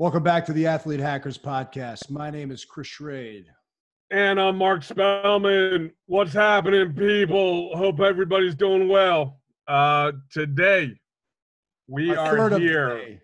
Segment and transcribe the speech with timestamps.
[0.00, 2.10] Welcome back to the Athlete Hackers Podcast.
[2.10, 3.44] My name is Chris Schrade.
[4.10, 5.92] And I'm Mark Spellman.
[6.06, 7.76] What's happening, people?
[7.76, 9.38] Hope everybody's doing well.
[9.68, 10.98] Uh, today,
[11.86, 13.20] we Our are third of the here.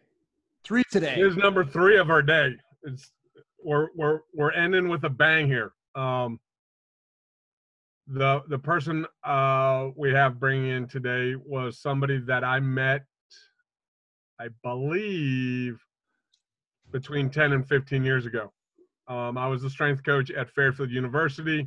[0.62, 1.14] Three today.
[1.16, 2.54] Here's number three of our day.
[2.84, 3.10] It's
[3.64, 5.72] we're we're we're ending with a bang here.
[5.96, 6.38] Um,
[8.06, 13.02] the the person uh, we have bringing in today was somebody that I met,
[14.38, 15.80] I believe,
[16.92, 18.52] between 10 and 15 years ago.
[19.08, 21.66] Um, I was the strength coach at Fairfield University.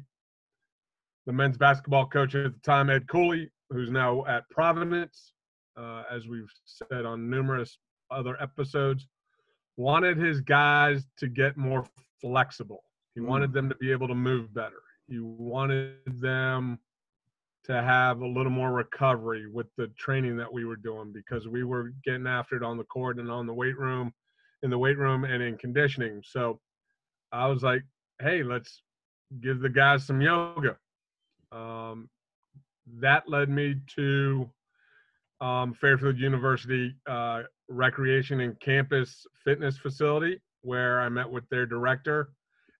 [1.25, 5.33] The men's basketball coach at the time, Ed Cooley, who's now at Providence,
[5.77, 7.77] uh, as we've said on numerous
[8.11, 9.07] other episodes,
[9.77, 11.85] wanted his guys to get more
[12.21, 12.83] flexible.
[13.15, 13.27] He Mm.
[13.27, 14.81] wanted them to be able to move better.
[15.07, 16.79] He wanted them
[17.63, 21.63] to have a little more recovery with the training that we were doing because we
[21.63, 24.13] were getting after it on the court and on the weight room,
[24.63, 26.21] in the weight room and in conditioning.
[26.25, 26.59] So
[27.31, 27.83] I was like,
[28.21, 28.81] hey, let's
[29.41, 30.77] give the guys some yoga.
[31.51, 32.09] Um,
[32.99, 34.49] that led me to
[35.41, 42.29] um, Fairfield University uh, Recreation and Campus Fitness Facility, where I met with their director,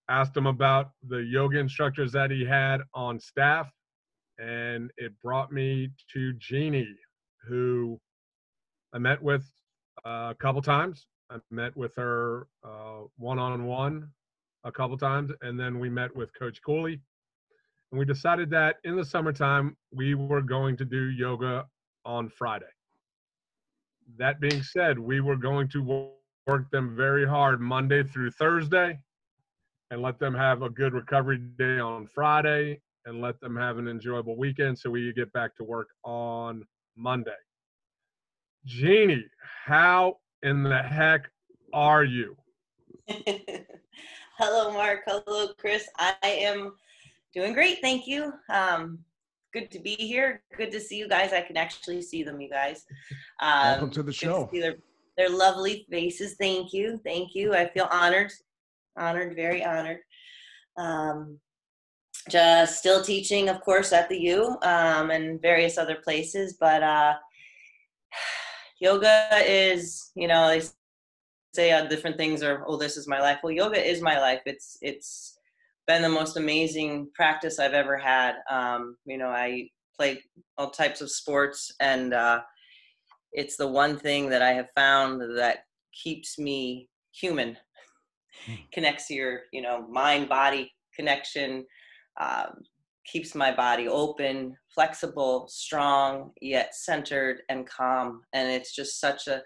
[0.10, 3.70] asked him about the yoga instructors that he had on staff,
[4.40, 6.96] and it brought me to Jeannie,
[7.48, 8.00] who
[8.94, 9.46] I met with
[10.06, 11.06] uh, a couple times.
[11.30, 12.48] I met with her
[13.18, 14.10] one on one
[14.64, 17.02] a couple times, and then we met with Coach Cooley.
[17.92, 21.66] And we decided that in the summertime, we were going to do yoga
[22.06, 22.66] on Friday.
[24.18, 26.12] That being said, we were going to
[26.48, 29.00] work them very hard Monday through Thursday
[29.92, 33.88] and let them have a good recovery day on Friday and let them have an
[33.88, 36.64] enjoyable weekend so we could get back to work on
[36.96, 37.32] Monday.
[38.66, 39.26] Jeannie,
[39.66, 41.30] how in the heck
[41.74, 42.36] are you?
[44.38, 45.02] Hello, Mark.
[45.08, 45.88] Hello, Chris.
[45.98, 46.74] I am
[47.34, 47.80] doing great.
[47.82, 48.34] Thank you.
[48.50, 49.00] Um,
[49.54, 50.44] good to be here.
[50.58, 51.34] Good to see you guys.
[51.34, 52.86] I can actually see them, you guys.
[53.42, 54.50] Um, Welcome to the good show.
[54.52, 54.76] see their,
[55.18, 56.36] their lovely faces.
[56.40, 57.00] Thank you.
[57.06, 57.54] Thank you.
[57.54, 58.32] I feel honored.
[58.98, 59.36] Honored.
[59.36, 60.00] Very honored.
[60.78, 61.40] Um,
[62.30, 67.14] just still teaching, of course, at the U um, and various other places, but uh,
[68.84, 70.62] yoga is, you know, they
[71.54, 73.40] say uh, different things are oh this is my life.
[73.44, 74.42] Well yoga is my life.
[74.46, 75.40] It's it's
[75.88, 78.36] been the most amazing practice i've ever had.
[78.50, 80.12] Um, you know i play
[80.58, 82.40] all types of sports and uh,
[83.32, 85.58] it's the one thing that i have found that
[86.04, 86.90] keeps me
[87.24, 87.58] human
[88.46, 88.56] Hmm.
[88.74, 91.50] connects to your you know mind body connection
[92.20, 92.50] um,
[93.06, 98.22] keeps my body open flexible strong yet centered and calm.
[98.34, 99.42] And it's just such a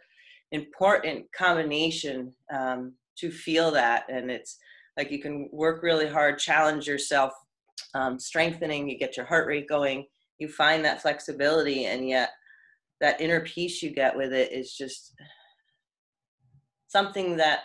[0.52, 4.06] important combination um, to feel that.
[4.10, 4.58] And it's
[4.96, 7.34] like you can work really hard challenge yourself
[7.94, 10.06] um, strengthening you get your heart rate going
[10.40, 12.30] you find that flexibility and yet
[13.02, 15.14] that inner peace you get with it is just
[16.88, 17.62] something that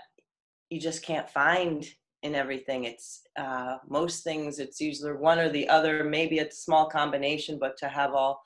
[0.70, 1.84] you just can't find
[2.22, 2.84] in everything.
[2.84, 7.58] It's uh, most things it's usually one or the other maybe it's a small combination
[7.58, 8.42] but to have all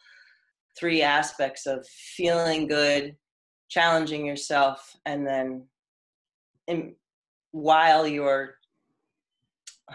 [0.79, 1.85] three aspects of
[2.17, 3.17] feeling good
[3.69, 5.67] challenging yourself and then
[6.69, 6.95] in,
[7.51, 8.55] while you're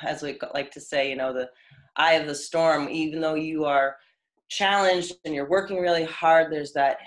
[0.03, 1.49] as we like to say you know the
[1.95, 3.95] eye of the storm even though you are
[4.49, 6.97] challenged and you're working really hard there's that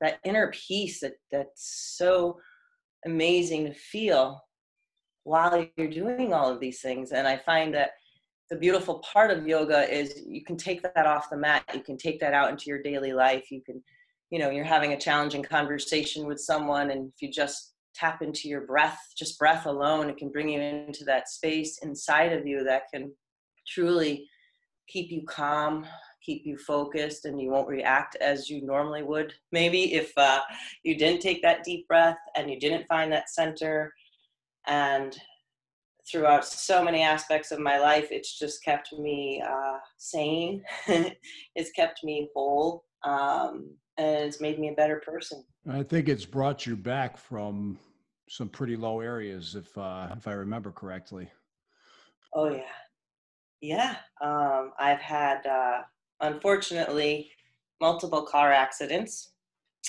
[0.00, 2.38] that inner peace that that's so
[3.04, 4.40] amazing to feel
[5.30, 7.92] while you're doing all of these things and i find that
[8.50, 11.96] the beautiful part of yoga is you can take that off the mat you can
[11.96, 13.80] take that out into your daily life you can
[14.30, 18.48] you know you're having a challenging conversation with someone and if you just tap into
[18.48, 22.64] your breath just breath alone it can bring you into that space inside of you
[22.64, 23.12] that can
[23.68, 24.26] truly
[24.88, 25.86] keep you calm
[26.20, 29.32] keep you focused and you won't react as you normally would.
[29.52, 30.40] Maybe if uh,
[30.82, 33.90] you didn't take that deep breath and you didn't find that center
[34.66, 35.16] and
[36.10, 40.62] throughout so many aspects of my life it's just kept me uh, sane
[41.54, 45.44] it's kept me whole um, and it's made me a better person.
[45.70, 47.78] I think it's brought you back from
[48.28, 51.28] some pretty low areas, if uh, if I remember correctly.
[52.34, 52.62] Oh yeah,
[53.60, 53.96] yeah.
[54.22, 55.82] Um, I've had uh,
[56.20, 57.30] unfortunately
[57.80, 59.32] multiple car accidents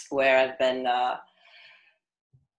[0.09, 1.17] where I've been uh,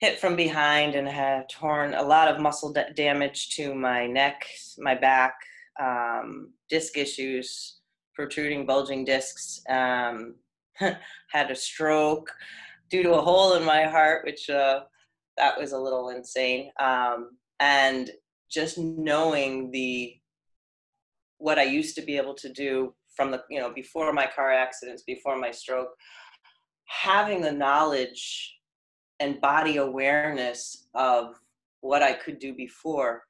[0.02, 4.44] hit from behind and have torn a lot of muscle da- damage to my neck,
[4.78, 5.34] my back,
[5.80, 7.78] um, disc issues,
[8.16, 9.62] protruding, bulging discs.
[9.68, 10.34] Um,
[11.30, 12.32] had a stroke
[12.90, 14.80] due to a hole in my heart, which uh,
[15.36, 16.72] that was a little insane.
[16.80, 18.10] Um, and
[18.50, 20.16] just knowing the
[21.38, 24.50] what I used to be able to do from the you know before my car
[24.50, 25.90] accidents, before my stroke,
[26.86, 28.56] having the knowledge
[29.22, 31.36] and body awareness of
[31.80, 33.22] what I could do before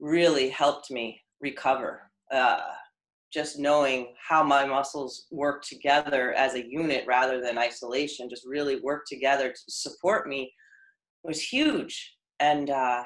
[0.00, 2.10] really helped me recover.
[2.32, 2.60] Uh,
[3.32, 8.80] just knowing how my muscles work together as a unit rather than isolation, just really
[8.80, 10.52] work together to support me
[11.22, 12.16] was huge.
[12.40, 13.04] And uh,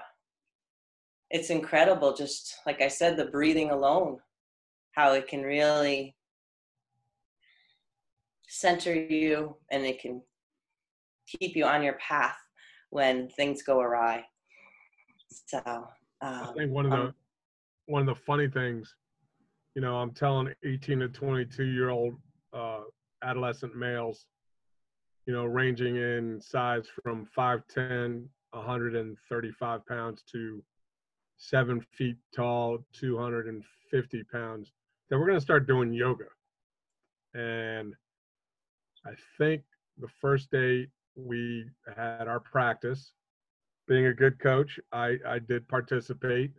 [1.31, 4.19] it's incredible, just like I said, the breathing alone,
[4.93, 6.17] how it can really
[8.49, 10.23] center you and it can
[11.38, 12.37] keep you on your path
[12.91, 14.25] when things go awry.
[15.47, 15.87] So um,
[16.23, 17.15] I think one of the um,
[17.87, 18.94] one of the funny things,
[19.75, 22.15] you know, I'm telling 18 to 22 year old
[22.53, 22.81] uh,
[23.23, 24.27] adolescent males,
[25.27, 30.62] you know, ranging in size from 5'10, 135 pounds to
[31.37, 34.73] seven feet tall, 250 pounds,
[35.09, 36.25] that we're going to start doing yoga.
[37.35, 37.94] And
[39.06, 39.62] I think
[39.99, 40.88] the first day
[41.27, 43.13] we had our practice,
[43.87, 46.53] being a good coach, I, I did participate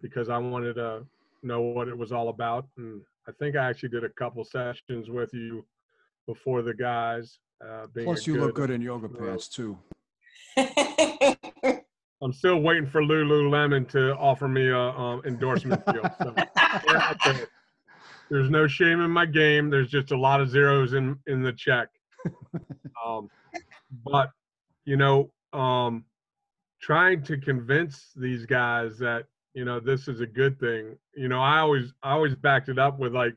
[0.00, 1.04] because I wanted to
[1.42, 2.66] know what it was all about.
[2.76, 5.64] And I think I actually did a couple sessions with you
[6.26, 7.38] before the guys.
[7.60, 9.76] Uh, Plus, you good, look good in yoga pants too.
[12.22, 16.02] I'm still waiting for Lululemon to offer me a um, endorsement deal.
[16.22, 16.34] So,
[18.30, 19.70] there's no shame in my game.
[19.70, 21.88] There's just a lot of zeros in in the check.
[23.02, 23.30] Um,
[24.04, 24.30] but
[24.84, 26.04] you know, um,
[26.80, 30.96] trying to convince these guys that you know this is a good thing.
[31.14, 33.34] You know, I always I always backed it up with like,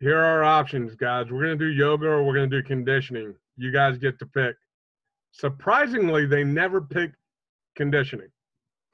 [0.00, 1.26] here are our options, guys.
[1.30, 3.34] We're gonna do yoga or we're gonna do conditioning.
[3.56, 4.56] You guys get to pick.
[5.32, 7.12] Surprisingly, they never pick
[7.76, 8.30] conditioning.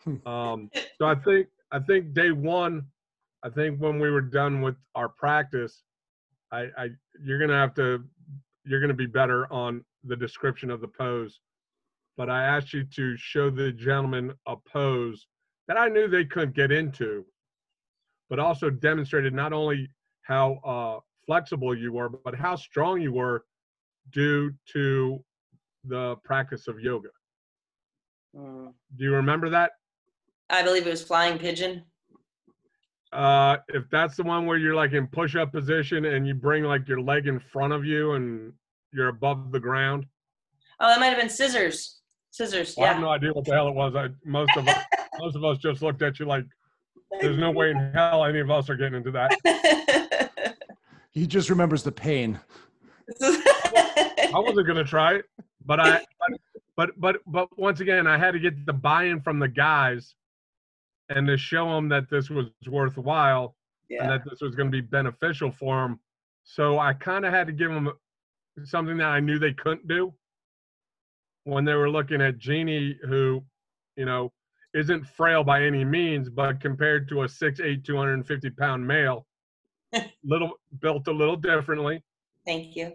[0.05, 0.29] Hmm.
[0.29, 2.87] Um, so I think I think day one,
[3.43, 5.83] I think when we were done with our practice,
[6.53, 6.89] I, I
[7.23, 8.03] you're gonna have to
[8.65, 11.41] you're gonna be better on the description of the pose.
[12.17, 15.27] But I asked you to show the gentleman a pose
[15.69, 17.25] that I knew they couldn't get into,
[18.31, 19.91] but also demonstrated not only
[20.23, 23.45] how uh, flexible you were, but how strong you were
[24.13, 25.23] due to
[25.85, 27.09] the practice of yoga.
[28.37, 28.73] Mm.
[28.97, 29.73] Do you remember that?
[30.51, 31.83] I believe it was flying pigeon.
[33.13, 36.87] Uh, if that's the one where you're like in push-up position and you bring like
[36.89, 38.53] your leg in front of you and
[38.97, 40.07] you're above the ground.
[40.81, 42.01] Oh, that might have been scissors.
[42.31, 42.75] Scissors.
[42.77, 42.91] Well, yeah.
[42.91, 43.95] I have no idea what the hell it was.
[43.95, 44.85] I, most of us,
[45.19, 46.45] most of us just looked at you like,
[47.21, 50.59] "There's no way in hell any of us are getting into that."
[51.13, 52.41] he just remembers the pain.
[53.23, 55.25] I wasn't gonna try it,
[55.65, 56.05] but I,
[56.77, 60.15] but but but once again, I had to get the buy-in from the guys,
[61.09, 63.55] and to show them that this was worthwhile
[63.89, 64.03] yeah.
[64.03, 66.01] and that this was going to be beneficial for them.
[66.45, 67.91] So I kind of had to give them
[68.65, 70.13] something that I knew they couldn't do
[71.45, 73.43] when they were looking at Jeannie, who,
[73.97, 74.33] you know,
[74.75, 79.27] isn't frail by any means, but compared to a 6'8", 250 pound male,
[80.25, 82.03] little built a little differently.
[82.45, 82.93] Thank you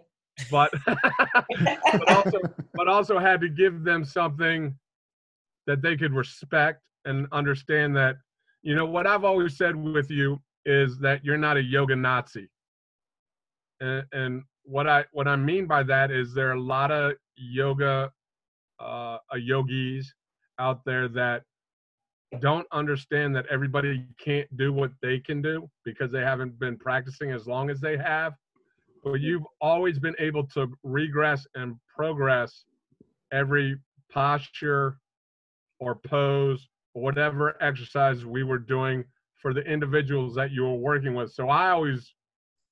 [0.50, 2.38] but but also
[2.74, 4.74] but also had to give them something
[5.66, 8.16] that they could respect and understand that
[8.62, 12.48] you know what I've always said with you is that you're not a yoga Nazi.
[13.80, 17.14] And, and what I what I mean by that is there are a lot of
[17.36, 18.10] yoga
[18.80, 20.12] uh, yogis
[20.58, 21.42] out there that
[22.40, 27.30] don't understand that everybody can't do what they can do because they haven't been practicing
[27.30, 28.32] as long as they have
[29.02, 32.64] but you've always been able to regress and progress
[33.32, 33.76] every
[34.10, 34.98] posture
[35.80, 39.04] or pose or whatever exercise we were doing
[39.40, 41.32] for the individuals that you were working with.
[41.32, 42.12] So I always,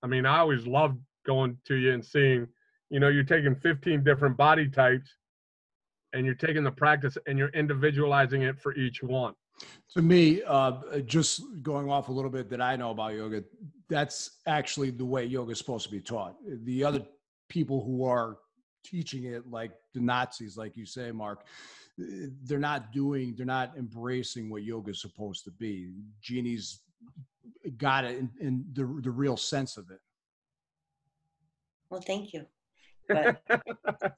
[0.02, 2.46] I mean, I always loved going to you and seeing,
[2.90, 5.08] you know, you're taking 15 different body types
[6.12, 9.34] and you're taking the practice and you're individualizing it for each one.
[9.94, 13.44] To me, uh, just going off a little bit that I know about yoga,
[13.88, 16.36] that's actually the way yoga is supposed to be taught.
[16.64, 17.02] The other
[17.48, 18.38] people who are
[18.84, 21.44] teaching it, like the Nazis, like you say, Mark,
[21.98, 25.90] they're not doing, they're not embracing what yoga is supposed to be.
[26.22, 26.80] Jeannie's
[27.76, 30.00] got it in, in the the real sense of it.
[31.90, 32.46] Well, thank you.
[33.08, 33.42] But,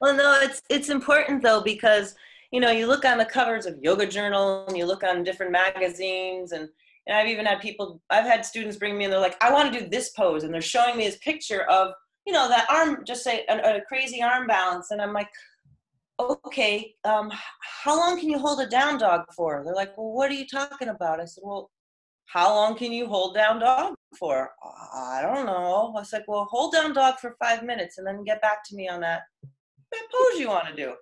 [0.00, 2.14] well, no, it's it's important though because
[2.50, 5.52] you know you look on the covers of Yoga Journal and you look on different
[5.52, 6.68] magazines and
[7.06, 9.72] and I've even had people, I've had students bring me and they're like, I want
[9.72, 10.44] to do this pose.
[10.44, 11.92] And they're showing me this picture of,
[12.26, 14.92] you know, that arm, just say a, a crazy arm balance.
[14.92, 15.28] And I'm like,
[16.20, 19.62] okay, um, how long can you hold a down dog for?
[19.64, 21.20] They're like, well, what are you talking about?
[21.20, 21.70] I said, well,
[22.32, 24.50] how long can you hold down dog for?
[24.94, 25.92] I don't know.
[25.94, 28.74] I was like, well, hold down dog for five minutes and then get back to
[28.74, 29.20] me on that.
[29.90, 30.94] What pose you want to do?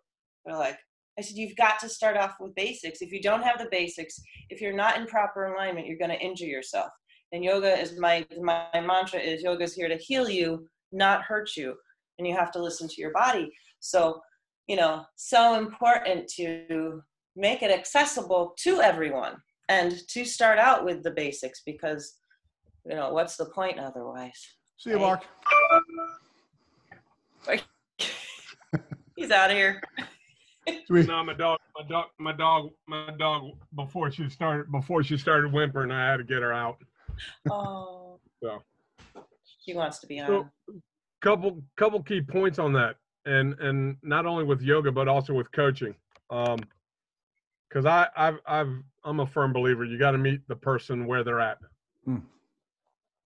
[0.44, 0.76] They're like,
[1.16, 3.00] I said, you've got to start off with basics.
[3.00, 6.18] If you don't have the basics, if you're not in proper alignment, you're going to
[6.18, 6.90] injure yourself.
[7.30, 11.50] And yoga is my my mantra is yoga is here to heal you, not hurt
[11.56, 11.76] you.
[12.18, 13.52] And you have to listen to your body.
[13.78, 14.20] So,
[14.66, 17.02] you know, so important to
[17.36, 19.36] make it accessible to everyone
[19.70, 22.18] and to start out with the basics because
[22.84, 24.40] you know what's the point otherwise
[24.76, 25.24] See you, Mark.
[29.16, 29.80] he's out of here
[30.90, 33.50] We- No, my dog, my dog, my dog, my dog.
[33.74, 36.76] Before she started, before she started whimpering, I had to get her out.
[37.50, 38.62] oh So.
[39.64, 40.48] she wants to be on So,
[41.22, 42.96] couple couple key points on that,
[43.26, 45.94] and and not only with yoga but also with coaching.
[46.30, 46.58] Um,
[47.70, 48.72] because I I've I've
[49.04, 51.58] I'm a firm believer you got to meet the person where they're at.
[52.04, 52.18] Hmm.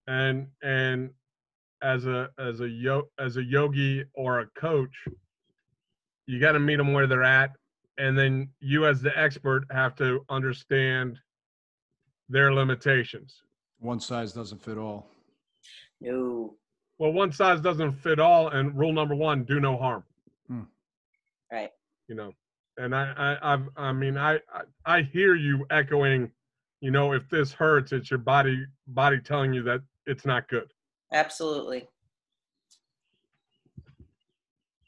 [0.07, 1.09] And and
[1.81, 4.95] as a as a yo as a yogi or a coach,
[6.27, 7.51] you got to meet them where they're at,
[7.97, 11.19] and then you as the expert have to understand
[12.29, 13.41] their limitations.
[13.79, 15.07] One size doesn't fit all.
[16.01, 16.55] no
[16.97, 20.03] Well, one size doesn't fit all, and rule number one: do no harm.
[20.47, 20.61] Hmm.
[21.51, 21.71] Right.
[22.07, 22.33] You know,
[22.77, 26.31] and I, I, I've, I mean, I, I, I hear you echoing.
[26.81, 30.71] You know, if this hurts, it's your body, body telling you that it's not good.
[31.11, 31.87] absolutely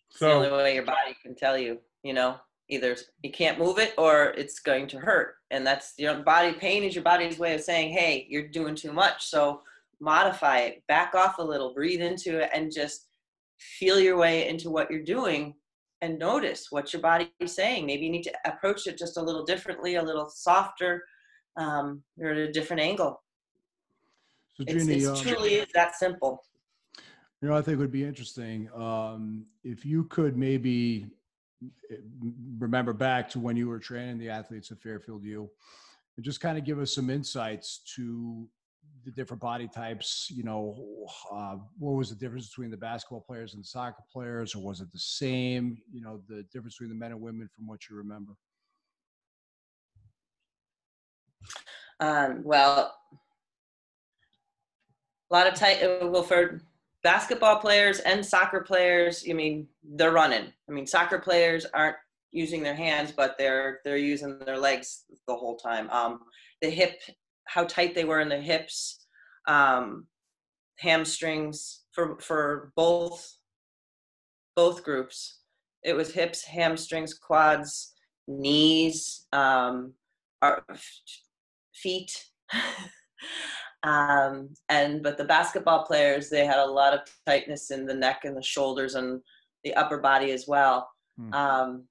[0.09, 2.37] it's the only way your body can tell you you know
[2.69, 6.83] either you can't move it or it's going to hurt and that's your body pain
[6.83, 9.61] is your body's way of saying hey you're doing too much so
[9.99, 13.07] modify it back off a little breathe into it and just
[13.57, 15.53] feel your way into what you're doing
[16.01, 17.85] and notice what your body is saying.
[17.85, 21.03] Maybe you need to approach it just a little differently a little softer
[21.57, 23.21] um, or at a different angle.
[24.55, 26.43] So, Jeannie, it's um, truly is that simple.
[27.41, 31.07] You know, I think it would be interesting um, if you could maybe
[31.91, 31.95] eh,
[32.57, 35.49] remember back to when you were training the athletes at Fairfield U,
[36.15, 38.47] and just kind of give us some insights to
[39.07, 40.29] the different body types.
[40.29, 40.75] You know,
[41.31, 44.81] uh, what was the difference between the basketball players and the soccer players, or was
[44.81, 45.77] it the same?
[45.91, 48.33] You know, the difference between the men and women from what you remember.
[52.01, 52.93] Um, well,
[55.31, 55.79] a lot of tight.
[55.81, 56.61] Well, for
[57.01, 60.51] basketball players and soccer players, I mean, they're running.
[60.67, 61.95] I mean, soccer players aren't
[62.33, 65.89] using their hands, but they're they're using their legs the whole time.
[65.91, 66.19] Um,
[66.61, 66.99] the hip,
[67.47, 69.05] how tight they were in the hips,
[69.47, 70.07] um,
[70.79, 73.37] hamstrings for for both
[74.55, 75.39] both groups.
[75.83, 77.93] It was hips, hamstrings, quads,
[78.27, 79.93] knees, um,
[80.41, 80.63] our
[81.73, 82.25] feet.
[83.83, 88.21] um, and but the basketball players, they had a lot of tightness in the neck
[88.25, 89.21] and the shoulders and
[89.63, 90.89] the upper body as well.
[91.17, 91.33] Hmm.
[91.33, 91.83] Um,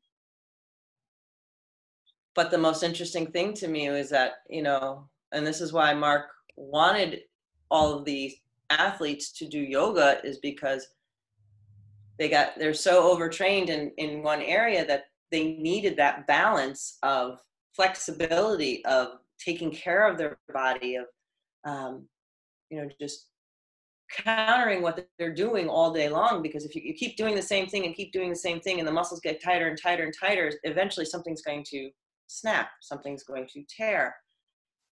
[2.35, 5.93] but the most interesting thing to me was that you know, and this is why
[5.93, 7.21] Mark wanted
[7.71, 8.35] all of the
[8.71, 10.89] athletes to do yoga is because
[12.19, 17.39] they got they're so overtrained in in one area that they needed that balance of
[17.75, 21.07] flexibility of taking care of their body of
[21.65, 22.09] um,
[22.71, 23.29] you know just
[24.11, 26.41] countering what they're doing all day long.
[26.41, 28.79] Because if you, you keep doing the same thing and keep doing the same thing
[28.79, 31.91] and the muscles get tighter and tighter and tighter eventually something's going to
[32.29, 34.15] snap something's going to tear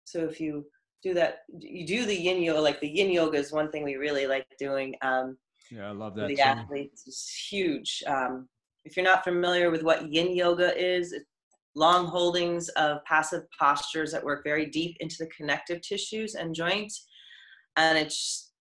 [0.05, 0.65] so if you
[1.01, 3.95] do that you do the yin yoga like the yin yoga is one thing we
[3.95, 5.37] really like doing um,
[5.71, 6.27] Yeah, I love that.
[6.27, 6.41] the too.
[6.41, 8.03] athletes is huge.
[8.07, 8.47] Um,
[8.85, 11.25] if you're not familiar with what yin yoga is, it's
[11.75, 17.07] long holdings of passive postures that work very deep into the connective tissues and joints.
[17.77, 18.51] And it's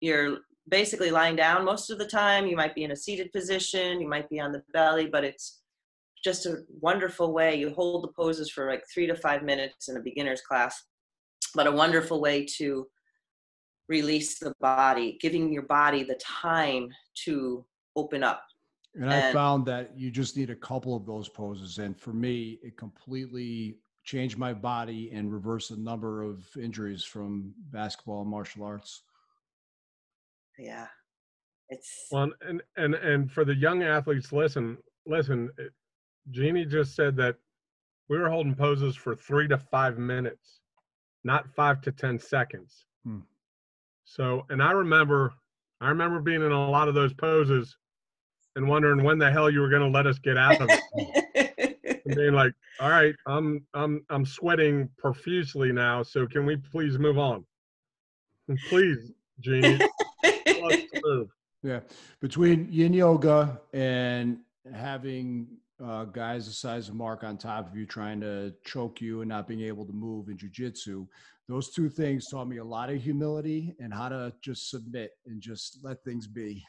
[0.00, 2.46] you're basically lying down most of the time.
[2.46, 5.57] You might be in a seated position, you might be on the belly, but it's
[6.24, 7.56] just a wonderful way.
[7.56, 10.84] You hold the poses for like three to five minutes in a beginner's class,
[11.54, 12.86] but a wonderful way to
[13.88, 16.88] release the body, giving your body the time
[17.24, 17.64] to
[17.96, 18.42] open up.
[18.94, 21.78] And I found that you just need a couple of those poses.
[21.78, 27.52] And for me, it completely changed my body and reversed a number of injuries from
[27.70, 29.02] basketball and martial arts.
[30.58, 30.86] Yeah.
[31.68, 35.50] It's well, and and and for the young athletes, listen, listen.
[36.28, 37.36] It- Jeannie just said that
[38.08, 40.60] we were holding poses for three to five minutes,
[41.24, 42.86] not five to ten seconds.
[43.04, 43.20] Hmm.
[44.04, 45.34] So, and I remember,
[45.80, 47.76] I remember being in a lot of those poses,
[48.56, 52.00] and wondering when the hell you were going to let us get out of it.
[52.06, 56.98] and being like, all right, I'm I'm I'm sweating profusely now, so can we please
[56.98, 57.44] move on?
[58.48, 59.78] And please, Jeannie.
[61.62, 61.80] Yeah,
[62.20, 64.38] between yin yoga and
[64.72, 65.48] having
[65.84, 69.28] uh, guys the size of Mark on top of you trying to choke you and
[69.28, 71.06] not being able to move in jujitsu,
[71.48, 75.40] those two things taught me a lot of humility and how to just submit and
[75.40, 76.64] just let things be.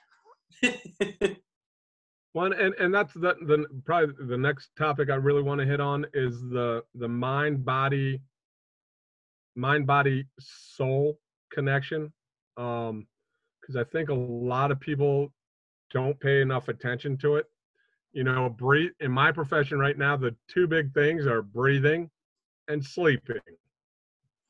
[2.34, 5.80] One and and that's the the probably the next topic I really want to hit
[5.80, 8.22] on is the the mind body
[9.56, 11.18] mind body soul
[11.52, 12.14] connection
[12.58, 13.08] um
[13.60, 15.34] because I think a lot of people
[15.92, 17.48] don't pay enough attention to it.
[18.14, 22.10] You know, breathe in my profession right now, the two big things are breathing
[22.68, 23.40] and sleeping.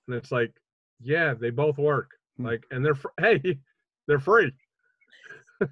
[0.07, 0.53] And it's like,
[1.01, 2.11] yeah, they both work.
[2.37, 2.45] Hmm.
[2.45, 3.59] Like, and they're fr- hey,
[4.07, 4.51] they're free.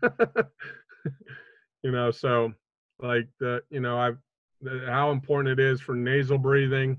[1.83, 2.53] you know, so
[2.99, 4.11] like the you know I
[4.61, 6.97] the, how important it is for nasal breathing.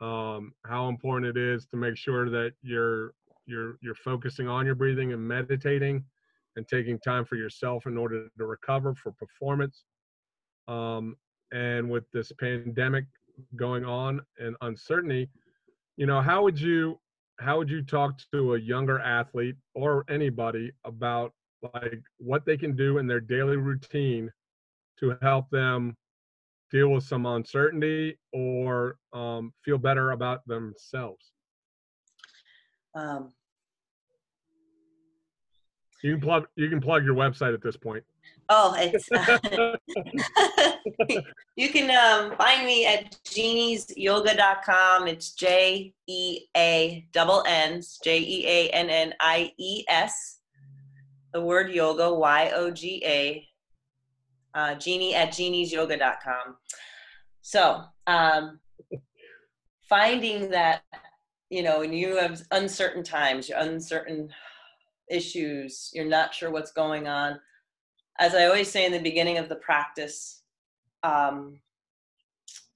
[0.00, 3.14] Um, how important it is to make sure that you're
[3.46, 6.04] you're you're focusing on your breathing and meditating
[6.56, 9.84] and taking time for yourself in order to recover for performance.
[10.68, 11.16] Um,
[11.52, 13.04] and with this pandemic
[13.56, 15.28] going on and uncertainty
[15.96, 16.98] you know how would you
[17.40, 21.32] how would you talk to a younger athlete or anybody about
[21.74, 24.30] like what they can do in their daily routine
[24.98, 25.96] to help them
[26.70, 31.32] deal with some uncertainty or um, feel better about themselves?
[32.94, 33.32] Um,
[36.04, 38.04] you can plug you can plug your website at this point
[38.48, 39.08] oh, it's
[41.56, 45.08] you can um, find me at jeanniesyoga.com.
[45.08, 50.38] It's J E A double N's J E A N N I E S.
[51.32, 53.46] The word yoga Y O G A.
[54.54, 56.56] Uh, Jeannie at jeanniesyoga.com.
[57.40, 58.60] So um,
[59.88, 60.82] finding that
[61.50, 64.30] you know when you have uncertain times, uncertain
[65.10, 67.38] issues, you're not sure what's going on
[68.18, 70.42] as I always say in the beginning of the practice,
[71.02, 71.60] um,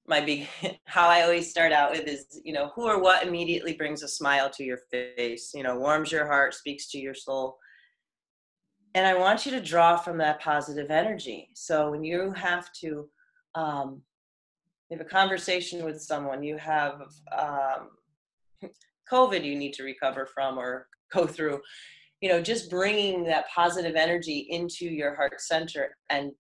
[0.07, 0.49] my big
[0.85, 4.09] how I always start out with is you know who or what immediately brings a
[4.09, 7.59] smile to your face, you know warms your heart, speaks to your soul,
[8.95, 11.51] and I want you to draw from that positive energy.
[11.55, 13.09] So when you have to
[13.55, 14.03] um,
[14.91, 17.03] have a conversation with someone, you have
[17.37, 17.91] um,
[19.13, 21.61] COVID you need to recover from or go through
[22.21, 26.33] you know just bringing that positive energy into your heart center and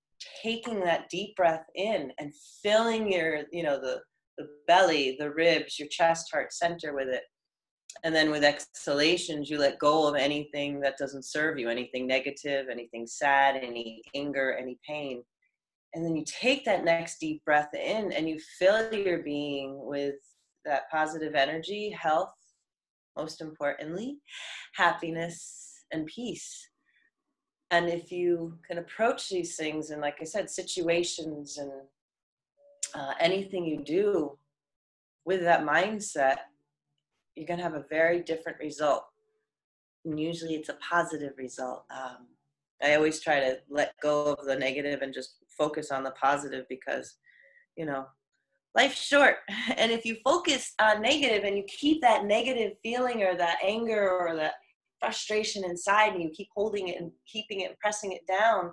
[0.42, 4.00] taking that deep breath in and filling your you know the
[4.36, 7.22] the belly the ribs your chest heart center with it.
[8.04, 12.66] And then with exhalations you let go of anything that doesn't serve you anything negative
[12.70, 15.22] anything sad any anger any pain.
[15.94, 20.16] And then you take that next deep breath in and you fill your being with
[20.64, 22.32] that positive energy health
[23.16, 24.18] most importantly
[24.74, 26.68] happiness and peace.
[27.70, 31.70] And if you can approach these things, and like I said, situations and
[32.94, 34.38] uh, anything you do
[35.24, 36.38] with that mindset,
[37.36, 39.04] you're going to have a very different result.
[40.04, 41.84] And usually it's a positive result.
[41.90, 42.28] Um,
[42.82, 46.64] I always try to let go of the negative and just focus on the positive
[46.68, 47.16] because,
[47.76, 48.06] you know,
[48.74, 49.36] life's short.
[49.76, 54.10] And if you focus on negative and you keep that negative feeling or that anger
[54.10, 54.54] or that
[55.00, 58.72] frustration inside and you keep holding it and keeping it and pressing it down,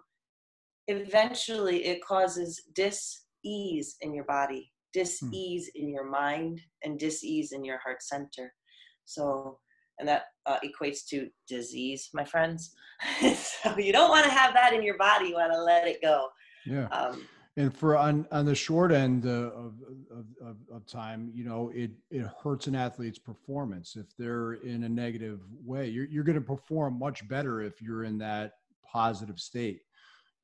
[0.87, 5.83] eventually it causes dis-ease in your body, dis-ease hmm.
[5.83, 8.53] in your mind, and dis-ease in your heart center.
[9.05, 9.59] So,
[9.99, 12.75] and that uh, equates to disease, my friends.
[13.21, 15.29] so you don't want to have that in your body.
[15.29, 16.27] You want to let it go.
[16.65, 16.87] Yeah.
[16.87, 17.27] Um,
[17.57, 19.73] and for on on the short end uh, of,
[20.11, 23.95] of, of, of, time you know it it hurts an athlete's performance.
[23.95, 28.03] If they're in a negative way you're, you're going to perform much better if you're
[28.03, 28.53] in that
[28.85, 29.81] positive state.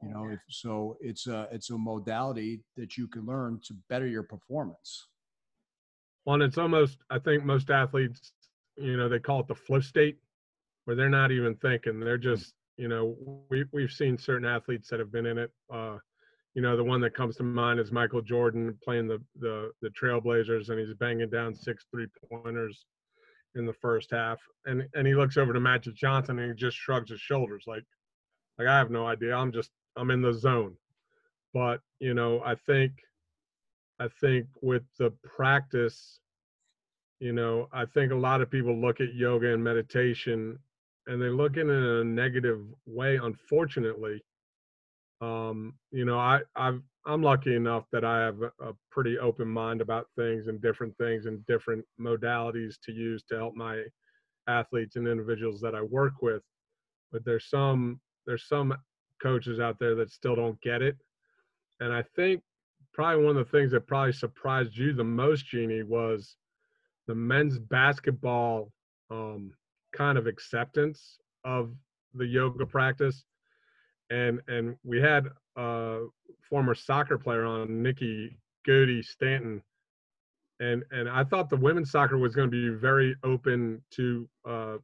[0.01, 4.07] You know if, so it's a it's a modality that you can learn to better
[4.07, 5.07] your performance.
[6.25, 8.33] Well and it's almost i think most athletes
[8.77, 10.17] you know they call it the flow state
[10.85, 11.99] where they're not even thinking.
[11.99, 13.15] They're just you know
[13.49, 15.97] we, we've seen certain athletes that have been in it uh,
[16.53, 19.89] you know, the one that comes to mind is Michael Jordan playing the the the
[19.89, 22.85] Trailblazers, and he's banging down six three pointers
[23.55, 26.77] in the first half, and and he looks over to Magic Johnson and he just
[26.77, 27.83] shrugs his shoulders like,
[28.59, 29.35] like I have no idea.
[29.35, 30.75] I'm just I'm in the zone.
[31.53, 32.93] But you know, I think,
[33.99, 36.19] I think with the practice,
[37.19, 40.59] you know, I think a lot of people look at yoga and meditation,
[41.07, 44.21] and they look in a negative way, unfortunately
[45.21, 49.47] Um, you know, I I've I'm lucky enough that I have a, a pretty open
[49.47, 53.83] mind about things and different things and different modalities to use to help my
[54.47, 56.43] athletes and individuals that I work with.
[57.11, 58.75] But there's some there's some
[59.21, 60.97] coaches out there that still don't get it.
[61.79, 62.41] And I think
[62.93, 66.35] probably one of the things that probably surprised you the most, Jeannie, was
[67.07, 68.71] the men's basketball
[69.09, 69.53] um,
[69.93, 71.71] kind of acceptance of
[72.13, 73.23] the yoga practice.
[74.11, 76.05] And and we had a
[76.47, 79.63] former soccer player on, Nikki Goody Stanton,
[80.59, 84.77] and and I thought the women's soccer was going to be very open to uh,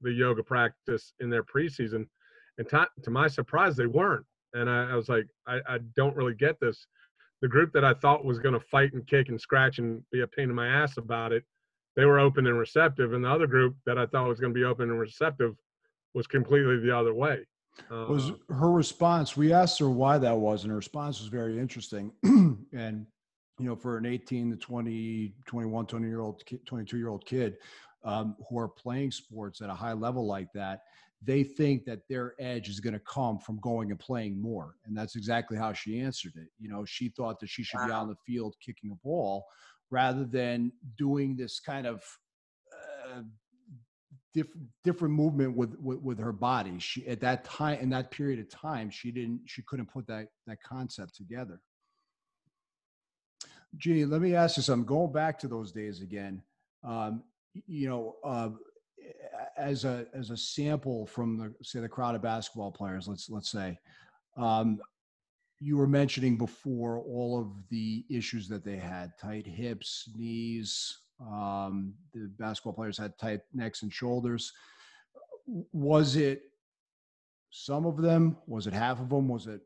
[0.00, 2.06] the yoga practice in their preseason,
[2.58, 4.24] and to, to my surprise, they weren't.
[4.54, 6.86] And I, I was like, I, I don't really get this.
[7.40, 10.20] The group that I thought was going to fight and kick and scratch and be
[10.20, 11.42] a pain in my ass about it,
[11.96, 13.12] they were open and receptive.
[13.12, 15.56] And the other group that I thought was going to be open and receptive
[16.14, 17.44] was completely the other way.
[17.90, 19.36] Uh, was her response?
[19.36, 22.12] We asked her why that was, and her response was very interesting.
[22.72, 23.06] and
[23.58, 27.56] you know, for an 18 to 20, 21, 20 year old, 22 year old kid
[28.04, 30.82] um, who are playing sports at a high level like that,
[31.24, 34.74] they think that their edge is going to come from going and playing more.
[34.84, 36.48] And that's exactly how she answered it.
[36.58, 37.86] You know, she thought that she should wow.
[37.86, 39.44] be on the field kicking a ball
[39.90, 42.02] rather than doing this kind of
[42.72, 43.20] uh,
[44.34, 46.78] different different movement with, with, with her body.
[46.78, 50.28] She at that time in that period of time, she didn't she couldn't put that
[50.46, 51.60] that concept together.
[53.76, 54.86] Jeannie, let me ask you something.
[54.86, 56.42] Going back to those days again,
[56.84, 57.22] um,
[57.66, 58.50] you know, uh,
[59.56, 63.50] as a as a sample from the say the crowd of basketball players, let's let's
[63.50, 63.78] say,
[64.36, 64.78] um,
[65.60, 70.98] you were mentioning before all of the issues that they had: tight hips, knees.
[71.30, 74.52] Um, the basketball players had tight necks and shoulders.
[75.72, 76.42] Was it
[77.50, 78.36] some of them?
[78.46, 79.28] Was it half of them?
[79.28, 79.60] Was it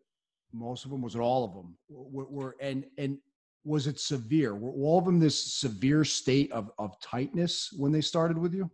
[0.52, 1.02] most of them?
[1.02, 1.76] Was it all of them?
[1.88, 3.18] Were, were and and
[3.64, 4.54] was it severe?
[4.54, 8.70] Were all of them this severe state of of tightness when they started with you?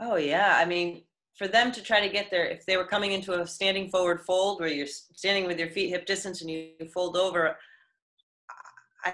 [0.00, 1.02] Oh yeah, I mean,
[1.34, 4.20] for them to try to get there, if they were coming into a standing forward
[4.20, 7.56] fold where you're standing with your feet hip distance and you fold over,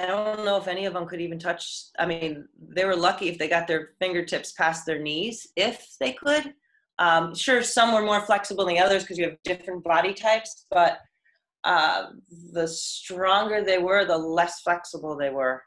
[0.00, 1.84] I don't know if any of them could even touch.
[1.98, 6.12] I mean, they were lucky if they got their fingertips past their knees, if they
[6.12, 6.54] could.
[6.98, 10.66] Um, sure, some were more flexible than the others because you have different body types,
[10.70, 10.98] but
[11.64, 12.06] uh,
[12.52, 15.62] the stronger they were, the less flexible they were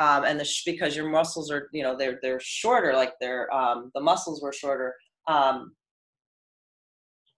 [0.00, 3.52] um, and the sh- because your muscles are you know they're they're shorter like they're
[3.54, 4.94] um, the muscles were shorter
[5.28, 5.72] um,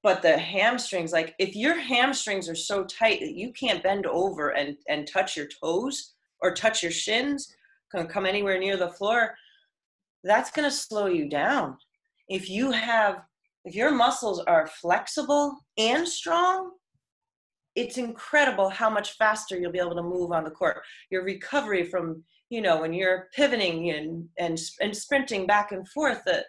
[0.02, 4.50] but the hamstrings like if your hamstrings are so tight that you can't bend over
[4.50, 6.12] and and touch your toes
[6.42, 7.55] or touch your shins
[7.90, 9.35] can come anywhere near the floor
[10.24, 11.76] that's going to slow you down.
[12.28, 13.22] If you have
[13.64, 16.72] if your muscles are flexible and strong
[17.74, 20.83] it's incredible how much faster you'll be able to move on the court.
[21.11, 26.22] Your recovery from you know when you're pivoting and and, and sprinting back and forth
[26.26, 26.44] that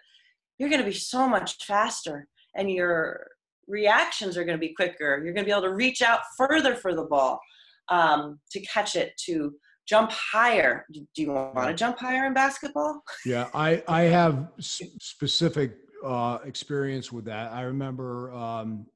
[0.58, 3.26] you're going to be so much faster and your
[3.66, 5.20] reactions are going to be quicker.
[5.24, 7.40] You're going to be able to reach out further for the ball
[7.88, 9.52] um, to catch it to
[9.86, 15.76] jump higher do you want to jump higher in basketball yeah i i have specific
[16.04, 18.86] uh, experience with that i remember um,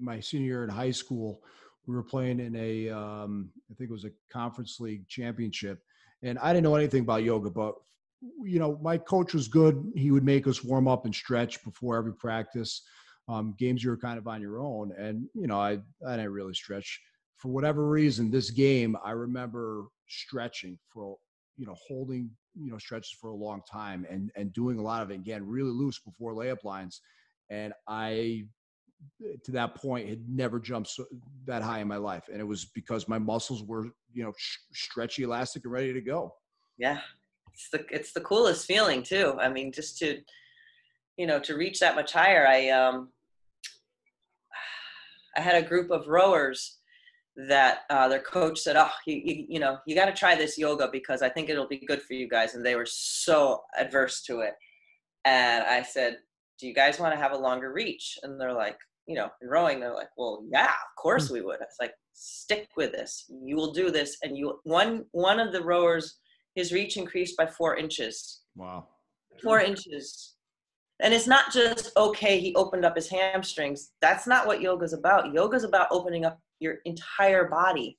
[0.00, 1.42] my senior year in high school
[1.86, 5.82] we were playing in a um, I think it was a conference league championship
[6.22, 7.74] and I didn't know anything about yoga, but
[8.42, 9.92] you know, my coach was good.
[9.94, 12.82] He would make us warm up and stretch before every practice.
[13.28, 16.32] Um, games you were kind of on your own, and you know, I I didn't
[16.32, 17.00] really stretch
[17.36, 18.30] for whatever reason.
[18.30, 21.16] This game, I remember stretching for
[21.56, 25.02] you know holding you know stretches for a long time and and doing a lot
[25.02, 27.00] of it again really loose before layup lines.
[27.50, 28.44] And i
[29.44, 31.06] to that point had never jumped so,
[31.46, 32.24] that high in my life.
[32.30, 36.00] And it was because my muscles were you know sh- stretchy elastic and ready to
[36.00, 36.34] go.
[36.78, 37.00] Yeah.
[37.52, 39.36] It's the it's the coolest feeling too.
[39.40, 40.20] I mean just to
[41.20, 43.10] you know to reach that much higher i um
[45.36, 46.79] i had a group of rowers
[47.48, 50.58] that uh, their coach said oh you, you, you know you got to try this
[50.58, 54.22] yoga because i think it'll be good for you guys and they were so adverse
[54.22, 54.54] to it
[55.24, 56.18] and i said
[56.58, 58.78] do you guys want to have a longer reach and they're like
[59.10, 61.34] you know, in rowing, they're like, well, yeah, of course hmm.
[61.34, 61.56] we would.
[61.56, 63.24] I was like, stick with this.
[63.28, 64.16] You will do this.
[64.22, 66.18] And you, one, one of the rowers,
[66.54, 68.42] his reach increased by four inches.
[68.54, 68.86] Wow.
[69.42, 70.34] Four inches.
[71.00, 73.90] And it's not just, okay, he opened up his hamstrings.
[74.00, 75.32] That's not what yoga's about.
[75.32, 77.98] Yoga's about opening up your entire body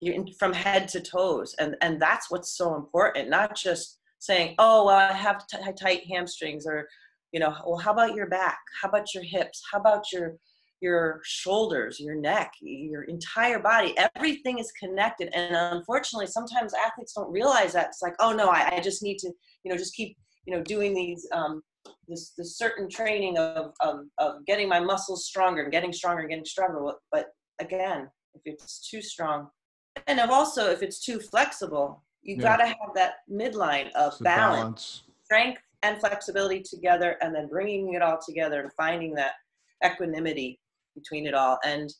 [0.00, 1.54] in, from head to toes.
[1.58, 6.04] And, and that's what's so important, not just saying, oh, well, I have t- tight
[6.08, 6.88] hamstrings or
[7.32, 10.38] you know well how about your back how about your hips how about your
[10.80, 13.94] your shoulders, your neck, your entire body.
[14.14, 15.28] Everything is connected.
[15.34, 17.86] And unfortunately, sometimes athletes don't realize that.
[17.86, 19.32] It's like, oh no, I, I just need to,
[19.64, 21.62] you know, just keep, you know, doing these, um,
[22.06, 26.30] this, this certain training of, of, of getting my muscles stronger and getting stronger and
[26.30, 26.80] getting stronger.
[27.10, 27.26] But
[27.60, 29.48] again, if it's too strong,
[30.06, 32.42] and if also if it's too flexible, you yeah.
[32.42, 37.94] got to have that midline of balance, balance, strength and flexibility together, and then bringing
[37.94, 39.32] it all together and finding that
[39.84, 40.60] equanimity
[40.94, 41.58] between it all.
[41.64, 41.92] And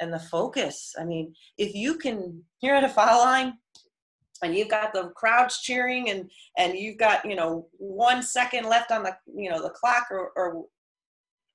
[0.00, 0.94] and the focus.
[0.98, 3.54] I mean if you can you're at a foul line
[4.42, 8.90] and you've got the crowds cheering and and you've got you know one second left
[8.90, 10.64] on the you know the clock or, or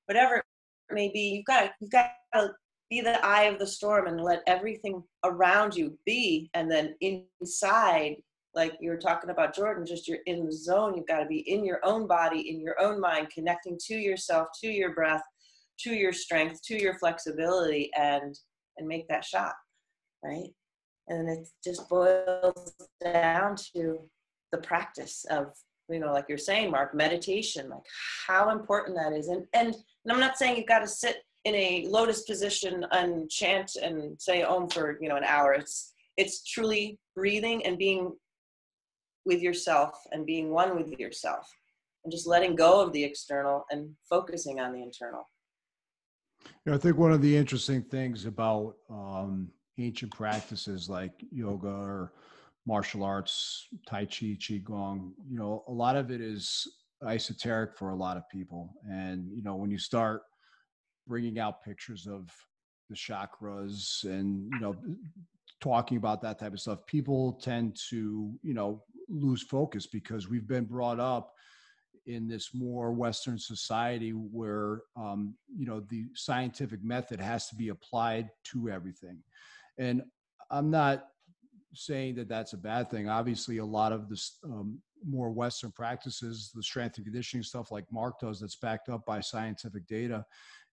[0.08, 0.44] whatever it
[0.90, 2.52] may be you've got you've got to
[2.92, 6.52] be the eye of the storm and let everything around you be.
[6.54, 8.18] And then inside
[8.54, 10.94] like you were talking about jordan just you're in the zone.
[10.96, 14.50] You've got to be in your own body in your own mind connecting to yourself
[14.62, 15.24] to your breath
[15.84, 18.38] to your strength, to your flexibility, and
[18.78, 19.54] and make that shot,
[20.24, 20.50] right?
[21.08, 22.74] And it just boils
[23.04, 24.00] down to
[24.52, 25.54] the practice of
[25.90, 27.82] you know like you're saying mark meditation like
[28.28, 29.28] how important that is.
[29.28, 33.30] And and, and i'm not saying you've got to sit in a lotus position and
[33.30, 38.12] chant and say om for you know an hour it's it's truly breathing and being
[39.26, 41.50] with yourself and being one with yourself
[42.04, 45.26] and just letting go of the external and focusing on the internal
[46.66, 52.14] know, I think one of the interesting things about um, ancient practices like yoga or
[52.68, 56.68] martial arts, tai chi, qigong, you know, a lot of it is
[57.08, 58.74] esoteric for a lot of people.
[58.90, 60.22] And you know, when you start
[61.08, 62.30] bringing out pictures of
[62.90, 64.76] the chakras and you know
[65.62, 70.48] talking about that type of stuff people tend to you know lose focus because we've
[70.48, 71.34] been brought up
[72.08, 77.70] in this more Western society where um, you know the scientific method has to be
[77.70, 79.20] applied to everything,
[79.78, 80.02] and
[80.50, 81.08] I'm not
[81.74, 83.08] saying that that's a bad thing.
[83.08, 87.86] Obviously, a lot of this um, more Western practices, the strength and conditioning stuff like
[87.92, 90.26] Mark does, that's backed up by scientific data,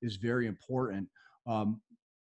[0.03, 1.09] is very important.
[1.47, 1.81] Um,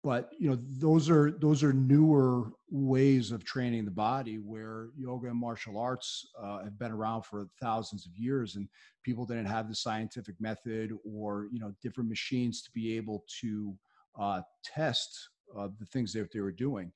[0.05, 5.29] but you know those are those are newer ways of training the body where yoga
[5.29, 8.69] and martial arts uh, have been around for thousands of years and
[9.05, 13.75] people didn't have the scientific method or you know different machines to be able to
[14.19, 16.91] uh, test uh, the things that they were doing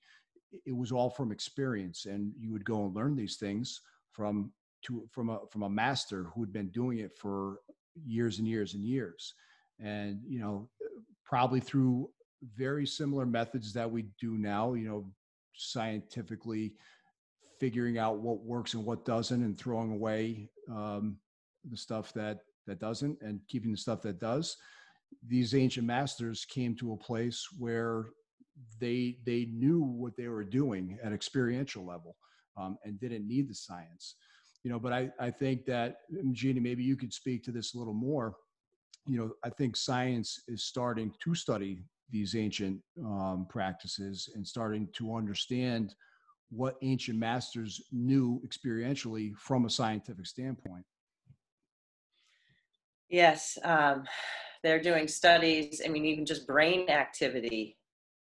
[0.65, 3.81] it was all from experience and you would go and learn these things
[4.13, 4.51] from
[4.83, 7.59] to from a from a master who had been doing it for
[8.05, 9.35] years and years and years
[9.81, 10.69] and you know
[11.25, 12.09] probably through
[12.57, 15.11] very similar methods that we do now, you know,
[15.55, 16.75] scientifically
[17.59, 21.17] figuring out what works and what doesn't and throwing away um,
[21.71, 24.57] the stuff that that doesn't and keeping the stuff that does
[25.27, 28.07] these ancient masters came to a place where
[28.81, 32.17] they they knew what they were doing at experiential level
[32.57, 34.17] um, and didn't need the science.
[34.63, 35.99] You know but i i think that
[36.33, 38.35] jeannie maybe you could speak to this a little more
[39.07, 44.89] you know i think science is starting to study these ancient um, practices and starting
[44.93, 45.95] to understand
[46.51, 50.85] what ancient masters knew experientially from a scientific standpoint.
[53.09, 54.05] Yes, um,
[54.63, 55.81] they're doing studies.
[55.85, 57.77] I mean, even just brain activity,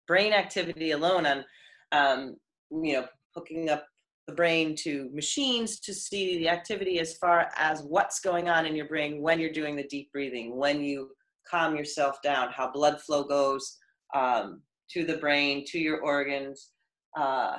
[0.07, 1.45] brain activity alone on,
[1.91, 2.35] um,
[2.71, 3.85] you know, hooking up
[4.27, 8.75] the brain to machines to see the activity as far as what's going on in
[8.75, 11.09] your brain when you're doing the deep breathing, when you
[11.49, 13.77] calm yourself down, how blood flow goes
[14.15, 16.71] um, to the brain, to your organs,
[17.17, 17.57] uh,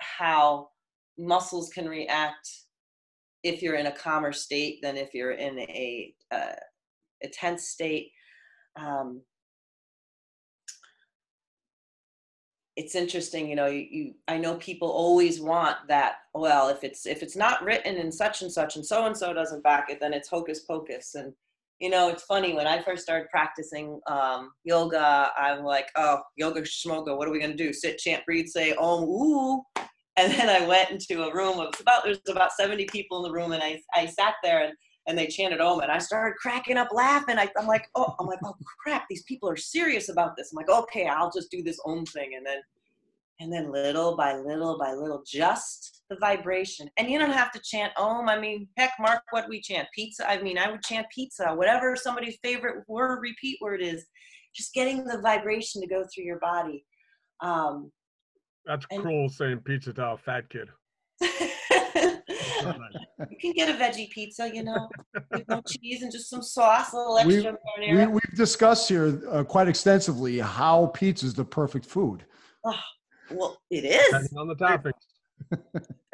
[0.00, 0.68] how
[1.18, 2.48] muscles can react
[3.42, 6.54] if you're in a calmer state than if you're in a, uh,
[7.24, 8.10] a tense state.
[8.76, 9.20] Um,
[12.76, 17.06] it's interesting you know you, you, i know people always want that well if it's
[17.06, 20.00] if it's not written in such and such and so and so doesn't back it
[20.00, 21.32] then it's hocus pocus and
[21.82, 26.62] you know, it's funny when I first started practicing um, yoga, I'm like, oh, yoga
[26.62, 27.72] shmoga, what are we gonna do?
[27.72, 29.64] Sit, chant, breathe, say om, ooh.
[30.16, 33.36] And then I went into a room of about there's about 70 people in the
[33.36, 34.74] room, and I I sat there and
[35.06, 37.38] and they chanted om, and I started cracking up laughing.
[37.38, 40.52] I, I'm like, oh, I'm like, oh crap, these people are serious about this.
[40.52, 42.58] I'm like, okay, I'll just do this om thing, and then
[43.40, 46.88] and then little by little by little, just the vibration.
[46.96, 48.28] And you don't have to chant Om.
[48.28, 49.88] I mean, heck, Mark, what we chant?
[49.94, 50.28] Pizza.
[50.28, 54.06] I mean, I would chant pizza, whatever somebody's favorite word, repeat word is.
[54.54, 56.84] Just getting the vibration to go through your body.
[57.40, 57.90] Um,
[58.66, 60.68] That's and, cruel saying pizza to a fat kid.
[63.30, 64.88] You can get a veggie pizza, you know,
[65.30, 68.10] with no cheese and just some sauce, a little We- extra We, marinara.
[68.10, 72.24] we've discussed here uh, quite extensively how pizza is the perfect food.
[72.64, 72.78] Oh,
[73.30, 74.06] Well, it is.
[74.06, 74.94] Depending on the topic.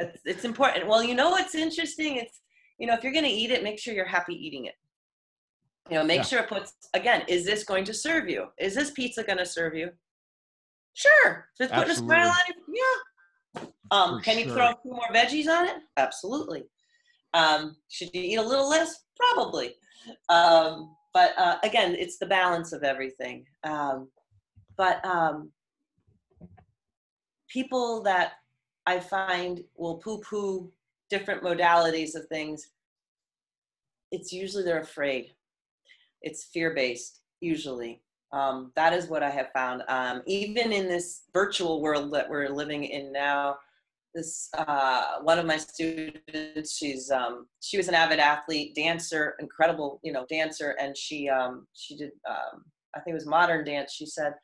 [0.01, 0.87] It's, it's important.
[0.87, 2.17] Well, you know what's interesting?
[2.17, 2.41] It's
[2.79, 4.75] you know if you're going to eat it, make sure you're happy eating it.
[5.91, 6.23] You know, make Yeah.
[6.23, 7.23] sure it puts again.
[7.29, 8.47] Is this going to serve you?
[8.59, 9.91] Is this pizza going to serve you?
[10.95, 11.49] Sure.
[11.59, 12.99] If it's putting a smile on you, yeah.
[13.91, 14.55] Um, For can you sure.
[14.55, 15.77] throw a few more veggies on it?
[15.97, 16.65] Absolutely.
[17.35, 19.05] Um, should you eat a little less?
[19.17, 19.75] Probably.
[20.29, 23.45] Um, but uh, again, it's the balance of everything.
[23.65, 24.09] Um,
[24.77, 25.51] but um,
[27.49, 28.33] people that
[28.87, 30.73] I find will poo poo
[31.11, 32.71] different modalities of things,
[34.13, 35.33] it's usually they're afraid.
[36.23, 38.03] It's fear based, usually.
[38.33, 39.83] Um, that is what I have found.
[39.89, 43.57] Um, even in this virtual world that we're living in now,
[44.19, 50.01] this uh, one of my students, she's um, she was an avid athlete, dancer, incredible,
[50.03, 53.93] you know, dancer, and she um, she did um, I think it was modern dance.
[53.93, 54.35] She said,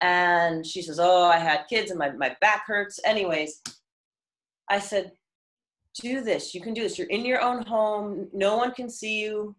[0.00, 3.60] and she says, "Oh, I had kids and my my back hurts." Anyways,
[4.70, 5.12] I said,
[6.00, 6.54] "Do this.
[6.54, 6.98] You can do this.
[6.98, 8.28] You're in your own home.
[8.32, 9.54] No one can see you.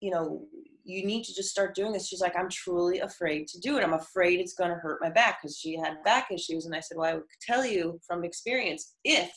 [0.00, 0.46] You know,
[0.84, 3.84] you need to just start doing this." She's like, "I'm truly afraid to do it.
[3.84, 6.80] I'm afraid it's going to hurt my back because she had back issues." And I
[6.80, 9.30] said, "Well, I would tell you from experience, if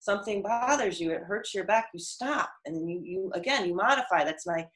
[0.00, 3.74] something bothers you, it hurts your back, you stop, and then you you again you
[3.74, 4.24] modify.
[4.24, 4.66] That's my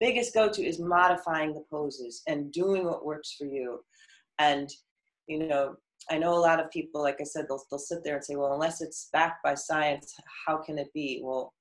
[0.00, 3.80] biggest go-to is modifying the poses and doing what works for you."
[4.38, 4.70] and
[5.26, 5.74] you know
[6.10, 8.36] i know a lot of people like i said they'll, they'll sit there and say
[8.36, 10.14] well unless it's backed by science
[10.46, 11.52] how can it be well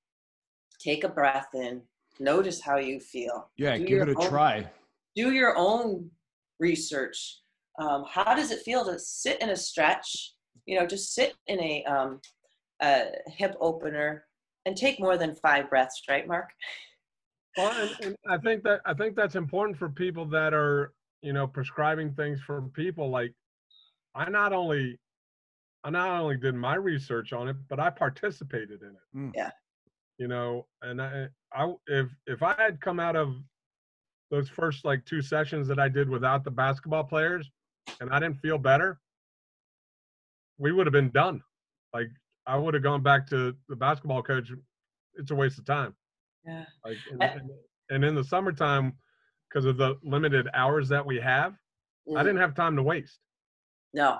[0.79, 1.81] take a breath in
[2.19, 4.69] notice how you feel Yeah, Do give it a own- try.
[5.15, 6.09] do your own
[6.59, 7.41] research
[7.79, 10.33] um, how does it feel to sit in a stretch
[10.65, 12.21] you know just sit in a, um,
[12.81, 14.25] a hip opener
[14.65, 16.49] and take more than five breaths right mark
[17.57, 21.33] Well, and, and I think that I think that's important for people that are you
[21.33, 23.09] know prescribing things for people.
[23.09, 23.33] Like,
[24.13, 24.99] I not only
[25.85, 29.17] I not only did my research on it, but I participated in it.
[29.17, 29.31] Mm.
[29.35, 29.51] Yeah.
[30.17, 33.35] You know, and I, I if if I had come out of
[34.31, 37.49] those first like two sessions that I did without the basketball players,
[37.99, 38.99] and I didn't feel better,
[40.57, 41.41] we would have been done.
[41.93, 42.09] Like
[42.45, 44.51] I would have gone back to the basketball coach.
[45.15, 45.95] It's a waste of time.
[46.45, 47.49] yeah Like, and, I- and,
[47.89, 48.93] and in the summertime,
[49.49, 51.53] because of the limited hours that we have,
[52.09, 52.23] I mm.
[52.23, 53.19] didn't have time to waste.
[53.93, 54.19] no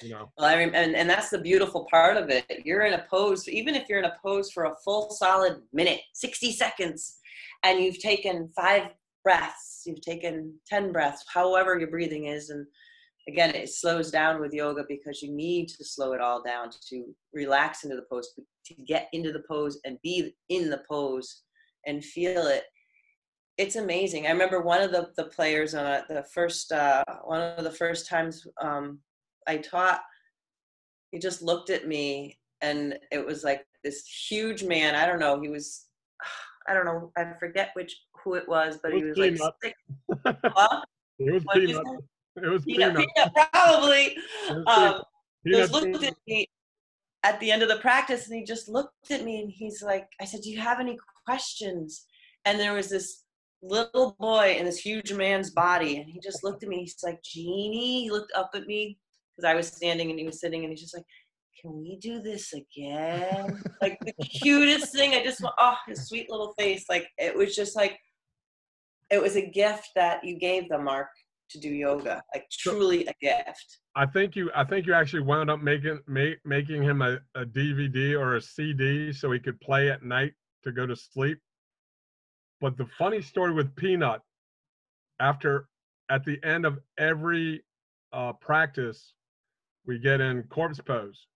[0.00, 2.62] You know, Well, I rem- and, and that's the beautiful part of it.
[2.64, 6.00] You're in a pose, even if you're in a pose for a full solid minute,
[6.14, 7.18] 60 seconds,
[7.62, 8.88] and you've taken five
[9.22, 12.50] breaths, you've taken 10 breaths, however your breathing is.
[12.50, 12.66] And
[13.28, 17.14] again, it slows down with yoga because you need to slow it all down to
[17.32, 18.30] relax into the pose,
[18.66, 21.42] to get into the pose and be in the pose
[21.86, 22.64] and feel it.
[23.58, 24.26] It's amazing.
[24.26, 27.70] I remember one of the, the players on a, the first, uh, one of the
[27.70, 28.98] first times um,
[29.46, 30.02] I taught,
[31.10, 34.94] he just looked at me and it was like this huge man.
[34.94, 35.40] I don't know.
[35.40, 35.86] He was,
[36.68, 37.10] I don't know.
[37.16, 39.78] I forget which, who it was, but It he was was like, six,
[40.44, 40.80] huh?
[41.18, 41.84] it was What'd peanut.
[42.36, 43.08] It was Peanut, peanut.
[43.16, 44.04] peanut, probably.
[44.06, 44.16] It
[44.48, 45.02] was Um,
[45.46, 46.04] just looked Peanut.
[46.04, 46.46] at me
[47.24, 50.08] at the end of the practice and he just looked at me and he's like,
[50.20, 52.06] I said, Do you have any questions?
[52.44, 53.24] And there was this
[53.62, 56.80] little boy in this huge man's body and he just looked at me.
[56.80, 58.98] He's like, Jeannie, he looked up at me
[59.36, 61.04] because I was standing and he was sitting and he's just like,
[61.60, 63.62] Can we do this again?
[63.80, 65.14] like the cutest thing.
[65.14, 66.84] I just oh, his sweet little face.
[66.88, 67.98] Like it was just like,
[69.10, 71.08] it was a gift that you gave them, Mark,
[71.50, 72.22] to do yoga.
[72.34, 73.78] Like truly a gift.
[73.94, 74.50] I think you.
[74.54, 78.40] I think you actually wound up making make, making him a, a DVD or a
[78.40, 80.32] CD so he could play at night
[80.64, 81.38] to go to sleep.
[82.60, 84.20] But the funny story with Peanut,
[85.20, 85.66] after
[86.10, 87.64] at the end of every
[88.12, 89.14] uh, practice,
[89.86, 91.26] we get in corpse pose,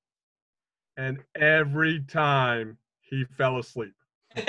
[0.96, 3.94] and every time he fell asleep.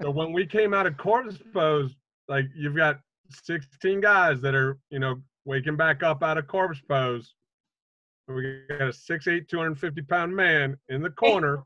[0.00, 1.96] So when we came out of corpse pose,
[2.28, 6.80] like you've got 16 guys that are, you know, waking back up out of corpse
[6.88, 7.34] pose.
[8.28, 11.64] We got a 6'8, 250 pound man in the corner,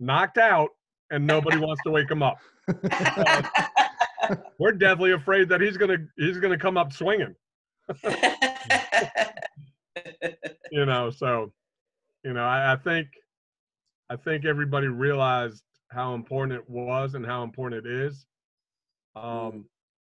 [0.00, 0.70] knocked out,
[1.10, 2.38] and nobody wants to wake him up.
[4.58, 7.34] We're definitely afraid that he's gonna he's gonna come up swinging.
[10.70, 11.52] You know, so
[12.24, 13.08] you know, I, I think
[14.10, 18.26] I think everybody realized how important it was and how important it is.
[19.16, 19.64] Um,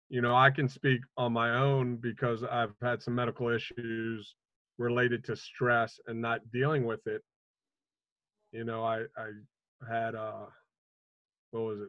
[0.09, 4.35] you know, I can speak on my own because I've had some medical issues
[4.79, 7.23] related to stress and not dealing with it.
[8.53, 9.31] You know, I I
[9.91, 10.47] had uh,
[11.51, 11.89] what was it?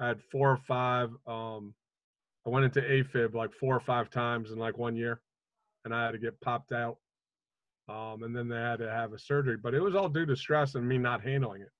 [0.00, 1.10] I had four or five.
[1.26, 1.74] Um,
[2.46, 5.20] I went into AFib like four or five times in like one year,
[5.84, 6.98] and I had to get popped out.
[7.88, 10.36] Um, and then they had to have a surgery, but it was all due to
[10.36, 11.72] stress and me not handling it,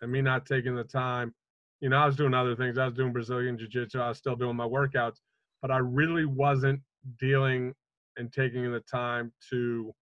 [0.00, 1.32] and me not taking the time.
[1.80, 2.78] You know, I was doing other things.
[2.78, 4.00] I was doing Brazilian jiu-jitsu.
[4.00, 5.20] I was still doing my workouts,
[5.62, 6.80] but I really wasn't
[7.18, 7.74] dealing
[8.16, 9.94] and taking the time to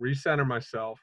[0.00, 1.00] recenter myself,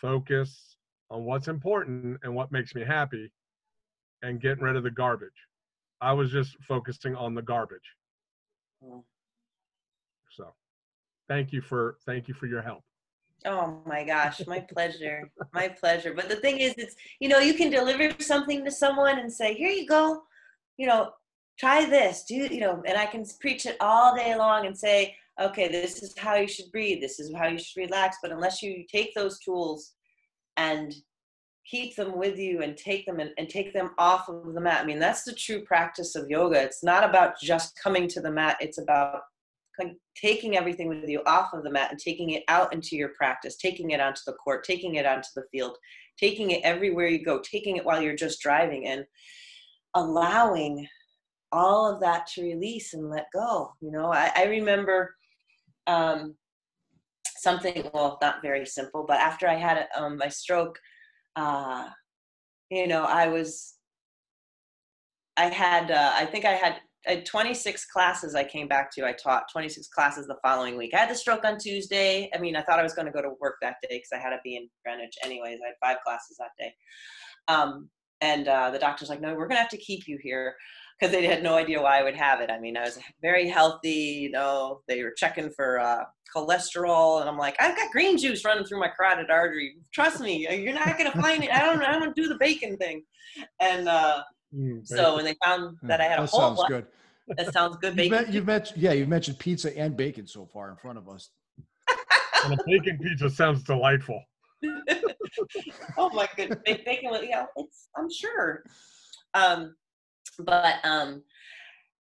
[0.00, 0.76] focus
[1.10, 3.32] on what's important and what makes me happy,
[4.22, 5.30] and getting rid of the garbage.
[6.00, 7.96] I was just focusing on the garbage.
[11.28, 12.82] Thank you for thank you for your help.
[13.44, 15.30] Oh my gosh, my pleasure.
[15.52, 16.12] My pleasure.
[16.12, 19.54] But the thing is, it's, you know, you can deliver something to someone and say,
[19.54, 20.22] here you go,
[20.76, 21.12] you know,
[21.58, 25.14] try this, do, you know, and I can preach it all day long and say,
[25.40, 28.18] okay, this is how you should breathe, this is how you should relax.
[28.20, 29.92] But unless you take those tools
[30.56, 30.92] and
[31.64, 34.82] keep them with you and take them and, and take them off of the mat,
[34.82, 36.60] I mean, that's the true practice of yoga.
[36.60, 39.22] It's not about just coming to the mat, it's about
[40.16, 43.56] taking everything with you off of the mat and taking it out into your practice,
[43.56, 45.76] taking it onto the court, taking it onto the field,
[46.18, 49.04] taking it everywhere you go, taking it while you're just driving and
[49.94, 50.86] allowing
[51.52, 53.72] all of that to release and let go.
[53.80, 55.14] You know, I, I remember
[55.86, 56.34] um,
[57.38, 60.78] something, well, not very simple, but after I had um, my stroke,
[61.36, 61.88] uh,
[62.70, 63.74] you know, I was,
[65.36, 69.06] I had, uh, I think I had I had 26 classes I came back to.
[69.06, 70.94] I taught 26 classes the following week.
[70.94, 72.30] I had the stroke on Tuesday.
[72.34, 74.18] I mean, I thought I was going to go to work that day because I
[74.18, 75.58] had to be in Greenwich anyways.
[75.64, 76.74] I had five classes that day.
[77.46, 77.88] Um,
[78.20, 80.56] and uh, the doctor's like, no, we're going to have to keep you here
[80.98, 82.50] because they had no idea why I would have it.
[82.50, 83.90] I mean, I was very healthy.
[83.90, 88.44] You know, they were checking for uh, cholesterol, and I'm like, I've got green juice
[88.44, 89.76] running through my carotid artery.
[89.94, 91.52] Trust me, you're not going to find it.
[91.52, 91.82] I don't.
[91.82, 93.04] I don't do the bacon thing.
[93.60, 94.22] And uh,
[94.54, 96.86] Mm, so when they found that I had a that whole sounds lot, good.
[97.36, 97.88] that sounds good.
[97.88, 98.10] You've, Bacon.
[98.26, 101.30] met, you've mentioned, yeah, you've mentioned pizza and bacon so far in front of us.
[102.44, 104.22] And a bacon pizza sounds delightful.
[105.98, 107.10] oh my goodness, Ba- bacon.
[107.10, 107.88] was- Yeah, it's.
[107.96, 108.64] I'm sure.
[109.34, 109.74] Um,
[110.38, 111.22] but um,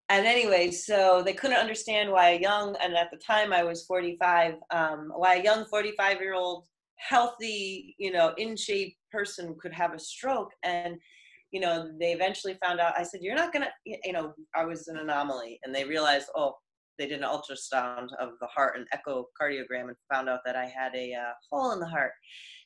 [0.09, 3.85] and anyway, so they couldn't understand why a young, and at the time I was
[3.85, 9.73] 45, um, why a young 45 year old healthy, you know, in shape person could
[9.73, 10.51] have a stroke.
[10.63, 10.97] And,
[11.51, 14.87] you know, they eventually found out, I said, you're not to, you know, I was
[14.87, 15.59] an anomaly.
[15.63, 16.55] And they realized, oh,
[16.97, 20.95] they did an ultrasound of the heart and echocardiogram and found out that I had
[20.95, 22.11] a uh, hole in the heart.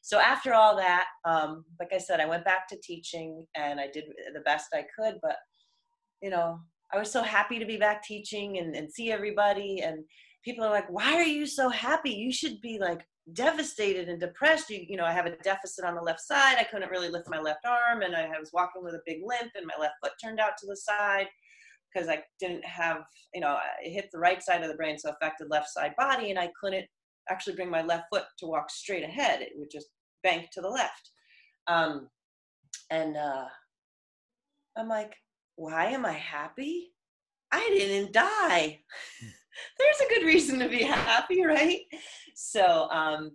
[0.01, 3.88] So after all that, um, like I said, I went back to teaching and I
[3.88, 5.36] did the best I could, but
[6.21, 6.59] you know,
[6.93, 9.82] I was so happy to be back teaching and, and see everybody.
[9.82, 10.03] And
[10.43, 12.11] people are like, why are you so happy?
[12.11, 13.01] You should be like
[13.34, 14.69] devastated and depressed.
[14.69, 16.57] You, you know, I have a deficit on the left side.
[16.59, 19.51] I couldn't really lift my left arm and I was walking with a big limp
[19.55, 21.28] and my left foot turned out to the side
[21.93, 23.03] because I didn't have,
[23.34, 26.30] you know, it hit the right side of the brain, so affected left side body,
[26.30, 26.86] and I couldn't
[27.30, 29.41] actually bring my left foot to walk straight ahead.
[29.41, 29.88] It would just
[30.24, 31.11] bank to the left.
[31.67, 32.07] Um,
[32.89, 33.45] and uh,
[34.78, 35.13] I'm like,
[35.55, 36.91] why am I happy?
[37.51, 38.80] I didn't die.
[39.78, 41.82] There's a good reason to be happy, right?
[42.36, 43.32] So, um,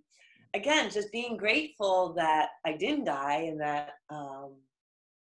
[0.55, 4.55] again, just being grateful that I didn't die and that, um,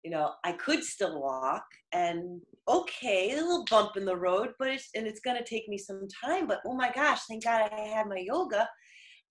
[0.03, 4.69] you know, I could still walk and okay, a little bump in the road, but
[4.69, 7.71] it's, and it's going to take me some time, but oh my gosh, thank God
[7.73, 8.69] I had my yoga.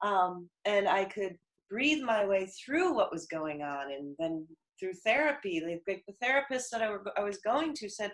[0.03, 1.35] Um, and I could
[1.69, 3.91] breathe my way through what was going on.
[3.91, 4.45] And then
[4.79, 8.11] through therapy, the, the therapist that I, were, I was going to said,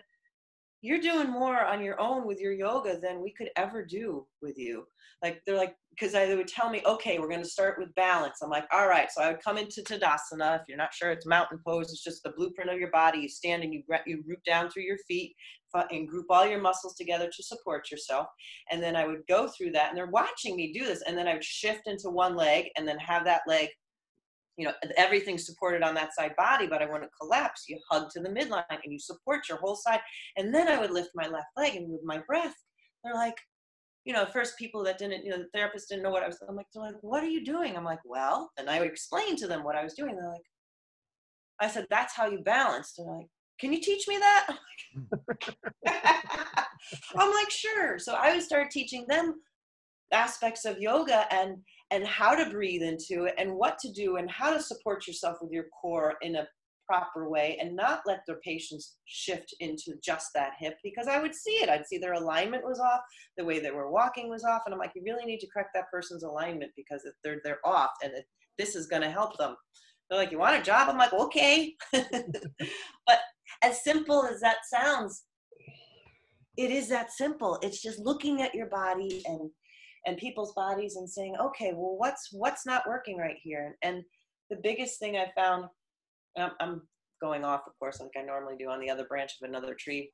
[0.82, 4.58] you're doing more on your own with your yoga than we could ever do with
[4.58, 4.84] you.
[5.22, 8.38] Like they're like, because they would tell me, okay, we're going to start with balance.
[8.42, 9.10] I'm like, all right.
[9.10, 10.56] So I would come into Tadasana.
[10.56, 11.90] If you're not sure, it's mountain pose.
[11.90, 13.18] It's just the blueprint of your body.
[13.18, 15.34] You stand and you you root down through your feet
[15.90, 18.28] and group all your muscles together to support yourself.
[18.70, 21.02] And then I would go through that, and they're watching me do this.
[21.06, 23.68] And then I would shift into one leg, and then have that leg
[24.60, 27.64] you know everything's supported on that side body but i want to collapse.
[27.68, 30.00] You hug to the midline and you support your whole side.
[30.36, 32.54] And then i would lift my left leg and move my breath.
[33.02, 33.36] They're like
[34.04, 36.38] you know first people that didn't you know the therapist didn't know what i was
[36.48, 37.76] i'm like they're like what are you doing?
[37.76, 40.14] I'm like well and i would explain to them what i was doing.
[40.14, 40.48] They're like
[41.60, 42.92] i said that's how you balance.
[42.96, 44.46] They're like can you teach me that?
[44.48, 44.56] I'm
[45.28, 45.56] like,
[45.86, 47.18] hmm.
[47.20, 47.98] I'm like sure.
[47.98, 49.34] So i would start teaching them
[50.12, 51.58] aspects of yoga and
[51.90, 55.38] and how to breathe into it and what to do and how to support yourself
[55.40, 56.46] with your core in a
[56.86, 61.34] proper way and not let their patients shift into just that hip because I would
[61.34, 61.68] see it.
[61.68, 63.00] I'd see their alignment was off,
[63.36, 65.70] the way they were walking was off, and I'm like, you really need to correct
[65.74, 68.12] that person's alignment because if they're they're off and
[68.58, 69.56] this is going to help them.
[70.08, 70.88] They're like, you want a job?
[70.88, 71.74] I'm like, okay.
[71.92, 73.18] but
[73.62, 75.24] as simple as that sounds,
[76.56, 77.58] it is that simple.
[77.62, 79.50] It's just looking at your body and
[80.06, 83.76] and people's bodies and saying, okay, well, what's what's not working right here?
[83.82, 84.02] And
[84.48, 85.64] the biggest thing I found,
[86.38, 86.82] um, I'm
[87.20, 90.10] going off, of course, like I normally do on the other branch of another tree,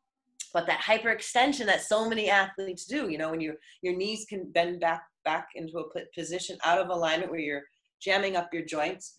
[0.52, 4.50] but that hyperextension that so many athletes do, you know, when your your knees can
[4.52, 7.64] bend back back into a position out of alignment where you're
[8.00, 9.18] jamming up your joints.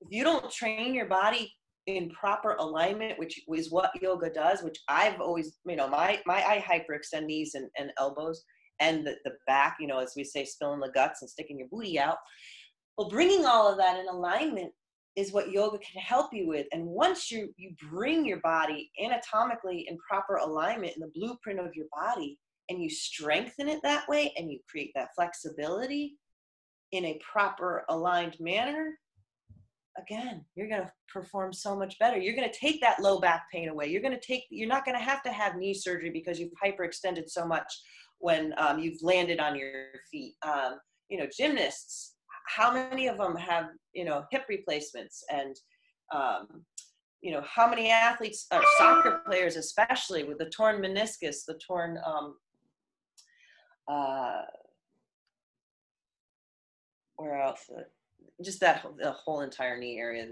[0.00, 1.52] If you don't train your body
[1.86, 6.42] in proper alignment, which is what yoga does, which I've always, you know, my my
[6.42, 8.44] I hyperextend knees and, and elbows
[8.80, 11.68] and the, the back, you know, as we say, spilling the guts and sticking your
[11.68, 12.16] booty out.
[12.96, 14.72] Well, bringing all of that in alignment
[15.16, 16.66] is what yoga can help you with.
[16.72, 21.74] And once you you bring your body anatomically in proper alignment in the blueprint of
[21.74, 26.16] your body, and you strengthen it that way, and you create that flexibility
[26.92, 28.98] in a proper aligned manner,
[29.98, 32.18] again, you're going to perform so much better.
[32.18, 33.88] You're going to take that low back pain away.
[33.88, 36.52] You're going to take, you're not going to have to have knee surgery because you've
[36.62, 37.72] hyperextended so much
[38.20, 40.34] when um, you've landed on your feet.
[40.42, 40.76] Um,
[41.08, 42.14] you know, gymnasts,
[42.46, 45.56] how many of them have, you know, hip replacements and,
[46.14, 46.64] um,
[47.20, 51.98] you know, how many athletes, uh, soccer players especially, with the torn meniscus, the torn,
[52.06, 52.36] um,
[53.88, 54.42] uh,
[57.16, 57.68] where else?
[58.42, 60.26] just that the whole entire knee area.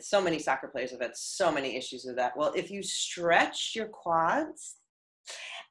[0.00, 2.36] So many soccer players have had so many issues with that.
[2.36, 4.76] Well, if you stretch your quads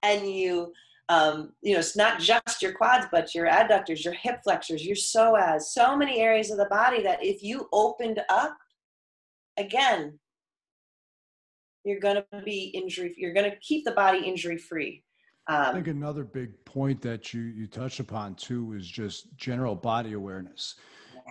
[0.01, 0.73] and you
[1.09, 4.95] um, you know, it's not just your quads, but your adductors, your hip flexors, your
[4.95, 8.57] psoas, so many areas of the body that if you opened up,
[9.57, 10.17] again,
[11.83, 15.03] you're going to be injury, you're going to keep the body injury free.
[15.47, 19.75] Um, I think another big point that you, you touched upon too is just general
[19.75, 20.75] body awareness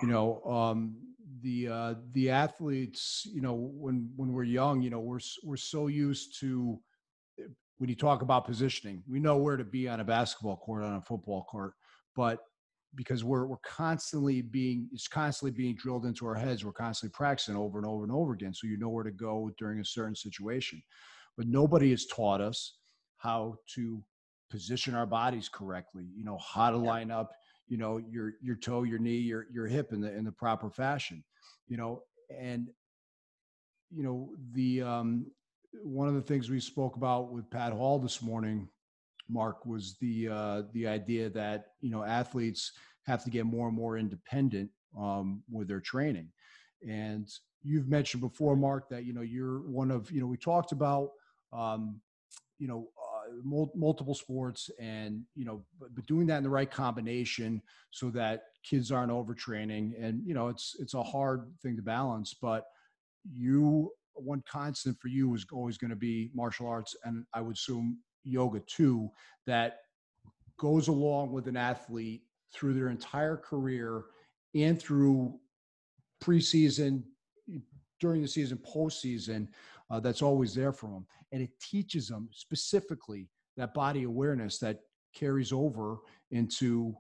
[0.01, 0.97] you know um,
[1.43, 5.89] the uh, the athletes you know when when we're young you know we're we're so
[5.89, 6.79] used to
[7.83, 10.95] when you talk about positioning we know where to be on a basketball court on
[10.95, 11.73] a football court
[12.15, 12.39] but
[12.95, 16.65] because we're we're constantly being it's constantly being drilled into our heads.
[16.65, 19.51] We're constantly practicing over and over and over again so you know where to go
[19.59, 20.81] during a certain situation.
[21.37, 22.77] But nobody has taught us
[23.17, 24.03] how to
[24.49, 27.33] position our bodies correctly you know how to line up
[27.69, 30.71] you know your your toe your knee your your hip in the in the proper
[30.71, 31.25] fashion
[31.67, 32.03] you know
[32.39, 32.69] and
[33.91, 35.25] you know the um
[35.83, 38.69] one of the things we spoke about with Pat Hall this morning
[39.29, 42.73] Mark was the uh the idea that you know athletes
[43.05, 46.29] have to get more and more independent um with their training.
[46.87, 47.29] And
[47.63, 51.11] you've mentioned before Mark that you know you're one of you know we talked about
[51.53, 52.01] um
[52.59, 52.89] you know
[53.75, 58.45] multiple sports and you know but, but doing that in the right combination so that
[58.63, 59.93] kids aren't overtraining.
[59.99, 62.67] And you know it's it's a hard thing to balance but
[63.33, 67.57] you one constant for you is always going to be martial arts and i would
[67.57, 69.11] assume yoga too
[69.47, 69.79] that
[70.59, 72.23] goes along with an athlete
[72.55, 74.05] through their entire career
[74.55, 75.39] and through
[76.23, 77.03] preseason
[78.01, 79.49] during the season postseason
[79.91, 84.81] uh, that's always there for them and it teaches them specifically that body awareness that
[85.15, 85.99] carries over
[86.31, 86.95] into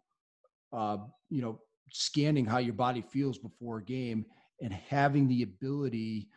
[0.72, 0.98] uh,
[1.30, 1.60] you know
[1.90, 4.24] scanning how your body feels before a game
[4.60, 6.28] and having the ability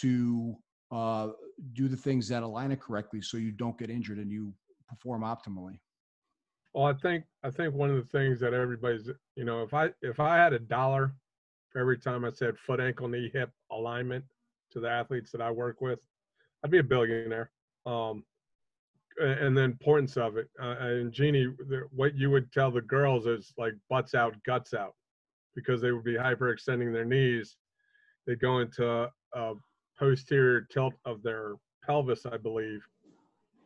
[0.00, 0.56] to
[0.90, 1.28] uh,
[1.72, 4.52] do the things that align it correctly so you don't get injured and you
[4.88, 5.78] perform optimally
[6.74, 9.88] well i think i think one of the things that everybody's you know if i
[10.02, 11.14] if i had a dollar
[11.70, 14.24] for every time i said foot ankle knee hip alignment
[14.70, 16.00] to the athletes that i work with
[16.64, 17.50] I'd be a billionaire.
[17.84, 18.24] Um,
[19.20, 20.48] and the importance of it.
[20.60, 21.48] Uh, and Jeannie,
[21.92, 24.94] what you would tell the girls is like butts out, guts out,
[25.54, 27.56] because they would be hyperextending their knees.
[28.26, 29.08] They go into
[29.98, 32.80] posterior tilt of their pelvis, I believe.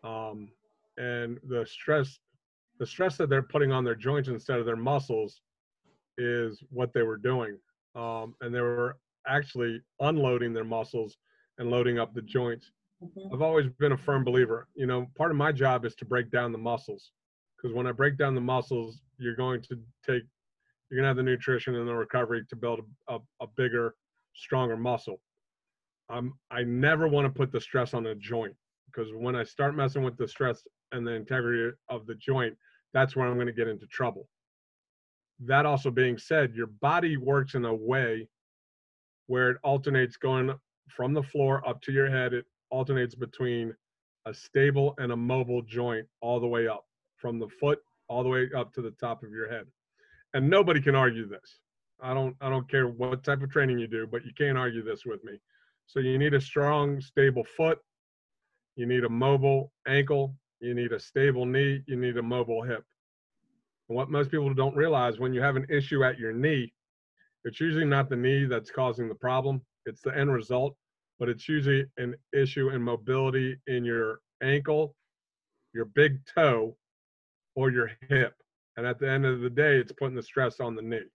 [0.04, 0.50] Um,
[0.96, 2.18] and the stress,
[2.78, 5.40] the stress that they're putting on their joints instead of their muscles,
[6.18, 7.56] is what they were doing.
[7.94, 11.16] Um, and they were actually unloading their muscles
[11.58, 12.70] and loading up the joints.
[13.02, 13.34] Mm-hmm.
[13.34, 14.68] I've always been a firm believer.
[14.74, 17.12] You know, part of my job is to break down the muscles
[17.56, 19.76] because when I break down the muscles, you're going to
[20.06, 20.22] take,
[20.90, 23.94] you're going to have the nutrition and the recovery to build a, a, a bigger,
[24.34, 25.20] stronger muscle.
[26.10, 28.54] Um, I never want to put the stress on a joint
[28.86, 32.56] because when I start messing with the stress and the integrity of the joint,
[32.94, 34.28] that's where I'm going to get into trouble.
[35.40, 38.28] That also being said, your body works in a way
[39.26, 40.52] where it alternates going
[40.88, 42.32] from the floor up to your head.
[42.32, 43.74] It alternates between
[44.26, 46.86] a stable and a mobile joint all the way up
[47.16, 49.66] from the foot all the way up to the top of your head.
[50.34, 51.60] And nobody can argue this.
[52.00, 54.82] I don't I don't care what type of training you do, but you can't argue
[54.82, 55.40] this with me.
[55.88, 57.78] So you need a strong, stable foot.
[58.76, 60.36] You need a mobile ankle.
[60.60, 61.82] You need a stable knee.
[61.86, 62.84] You need a mobile hip.
[63.88, 66.74] And what most people don't realize when you have an issue at your knee,
[67.44, 69.62] it's usually not the knee that's causing the problem.
[69.86, 70.76] It's the end result,
[71.18, 74.94] but it's usually an issue in mobility in your ankle,
[75.72, 76.76] your big toe,
[77.54, 78.34] or your hip.
[78.76, 81.08] And at the end of the day, it's putting the stress on the knee.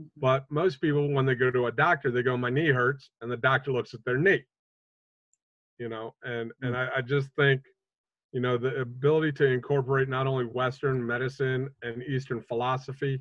[0.00, 0.08] Mm-hmm.
[0.16, 3.30] But most people, when they go to a doctor, they go, "My knee hurts," and
[3.30, 4.44] the doctor looks at their knee.
[5.78, 7.62] You know, and and I, I just think,
[8.32, 13.20] you know, the ability to incorporate not only Western medicine and Eastern philosophy,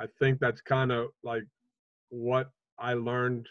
[0.00, 1.44] I think that's kind of like
[2.08, 3.48] what I learned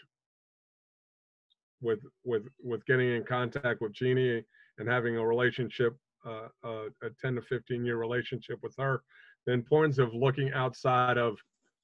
[1.80, 4.44] with with with getting in contact with Jeannie
[4.78, 9.02] and having a relationship, uh, uh, a 10 to 15 year relationship with her.
[9.46, 11.38] The importance of looking outside of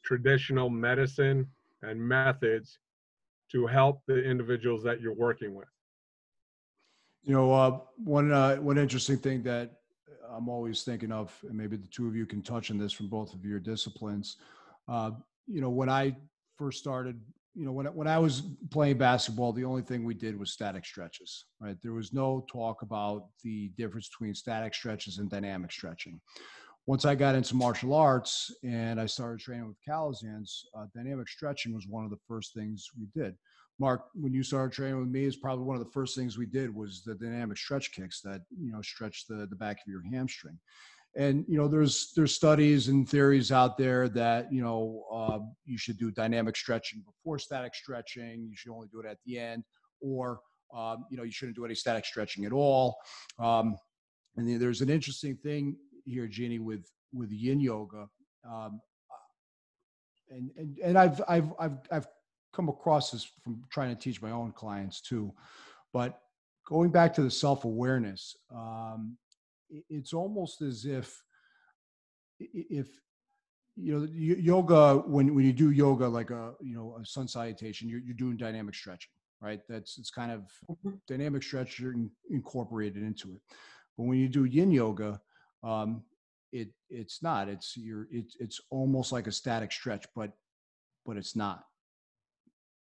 [0.05, 1.47] traditional medicine
[1.83, 2.79] and methods
[3.53, 5.69] to help the individuals that you're working with.
[7.23, 9.73] You know, uh, one uh, one interesting thing that
[10.31, 13.09] I'm always thinking of, and maybe the two of you can touch on this from
[13.09, 14.37] both of your disciplines.
[14.89, 15.13] Uh,
[15.47, 16.17] you know, when I
[16.57, 17.21] first started,
[17.55, 20.85] you know, when when I was playing basketball, the only thing we did was static
[20.85, 21.47] stretches.
[21.61, 21.77] Right?
[21.83, 26.21] There was no talk about the difference between static stretches and dynamic stretching
[26.87, 31.75] once I got into martial arts and I started training with Calisans, uh, dynamic stretching
[31.75, 33.35] was one of the first things we did.
[33.79, 36.47] Mark, when you started training with me, is probably one of the first things we
[36.47, 40.03] did was the dynamic stretch kicks that you know stretch the the back of your
[40.11, 40.59] hamstring.
[41.15, 45.77] And you know, there's there's studies and theories out there that you know uh, you
[45.77, 48.47] should do dynamic stretching before static stretching.
[48.49, 49.65] You should only do it at the end,
[50.01, 50.41] or
[50.75, 52.97] um, you know, you shouldn't do any static stretching at all.
[53.39, 53.77] Um,
[54.37, 55.77] and there's an interesting thing
[56.07, 58.09] here, Jeannie, with with Yin Yoga,
[58.49, 58.81] um,
[60.31, 62.07] and and and I've I've I've I've
[62.53, 65.33] come across this from trying to teach my own clients too,
[65.93, 66.21] but
[66.67, 69.17] going back to the self awareness, um,
[69.91, 71.23] it's almost as if
[72.39, 72.89] if
[73.77, 77.89] you know yoga when when you do yoga like a you know a sun salutation
[77.89, 79.61] you're, you're doing dynamic stretching right?
[79.69, 80.41] That's it's kind of
[80.71, 80.97] mm-hmm.
[81.07, 83.41] dynamic stretching incorporated into it.
[83.97, 85.21] But when you do yin yoga
[85.63, 86.03] um,
[86.53, 87.49] it it's not.
[87.49, 90.33] It's you're it's it's almost like a static stretch, but
[91.05, 91.65] but it's not.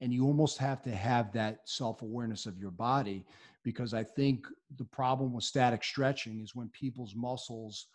[0.00, 3.24] And you almost have to have that self awareness of your body
[3.62, 4.46] because I think
[4.78, 7.86] the problem with static stretching is when people's muscles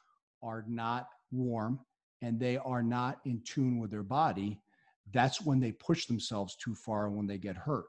[0.41, 1.79] are not warm
[2.21, 4.61] and they are not in tune with their body,
[5.13, 7.85] that's when they push themselves too far and when they get hurt.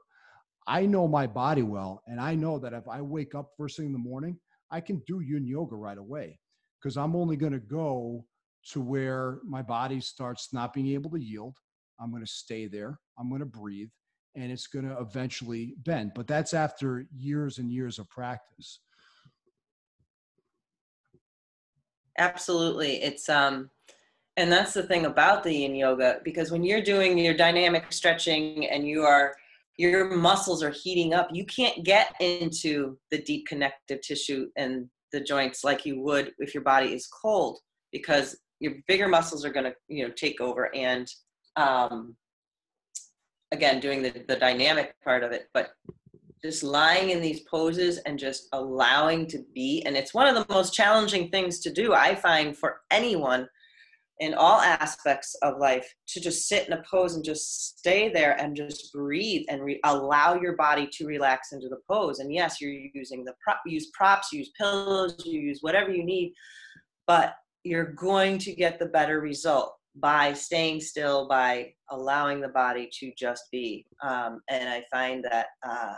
[0.67, 3.87] I know my body well, and I know that if I wake up first thing
[3.87, 4.37] in the morning,
[4.69, 6.39] I can do yin yoga right away
[6.81, 8.25] because I'm only going to go
[8.71, 11.57] to where my body starts not being able to yield.
[11.99, 12.99] I'm going to stay there.
[13.17, 13.89] I'm going to breathe
[14.35, 16.11] and it's going to eventually bend.
[16.15, 18.79] But that's after years and years of practice.
[22.17, 23.01] Absolutely.
[23.01, 23.69] It's, um,
[24.39, 28.67] and that's the thing about the yin yoga because when you're doing your dynamic stretching
[28.67, 29.35] and you are
[29.77, 35.19] your muscles are heating up you can't get into the deep connective tissue and the
[35.19, 37.59] joints like you would if your body is cold
[37.91, 41.07] because your bigger muscles are going to you know take over and
[41.55, 42.15] um,
[43.51, 45.71] again doing the, the dynamic part of it but
[46.43, 50.53] just lying in these poses and just allowing to be and it's one of the
[50.53, 53.47] most challenging things to do i find for anyone
[54.19, 58.33] in all aspects of life to just sit in a pose and just stay there
[58.39, 62.19] and just breathe and re- allow your body to relax into the pose.
[62.19, 66.33] And yes, you're using the prop, use props, use pillows, you use whatever you need,
[67.07, 72.89] but you're going to get the better result by staying still, by allowing the body
[72.99, 73.85] to just be.
[74.03, 75.95] Um, and I find that uh,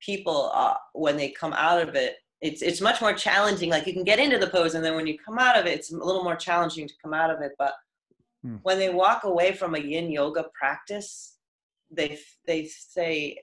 [0.00, 3.70] people, uh, when they come out of it, it's it's much more challenging.
[3.70, 5.78] Like you can get into the pose, and then when you come out of it,
[5.78, 7.52] it's a little more challenging to come out of it.
[7.58, 7.72] But
[8.42, 8.56] hmm.
[8.62, 11.38] when they walk away from a Yin yoga practice,
[11.90, 13.38] they they say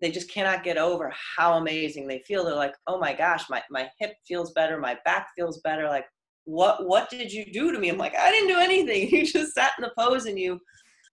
[0.00, 2.44] they just cannot get over how amazing they feel.
[2.44, 5.88] They're like, oh my gosh, my my hip feels better, my back feels better.
[5.88, 6.06] Like
[6.44, 7.88] what what did you do to me?
[7.88, 9.08] I'm like, I didn't do anything.
[9.14, 10.60] You just sat in the pose and you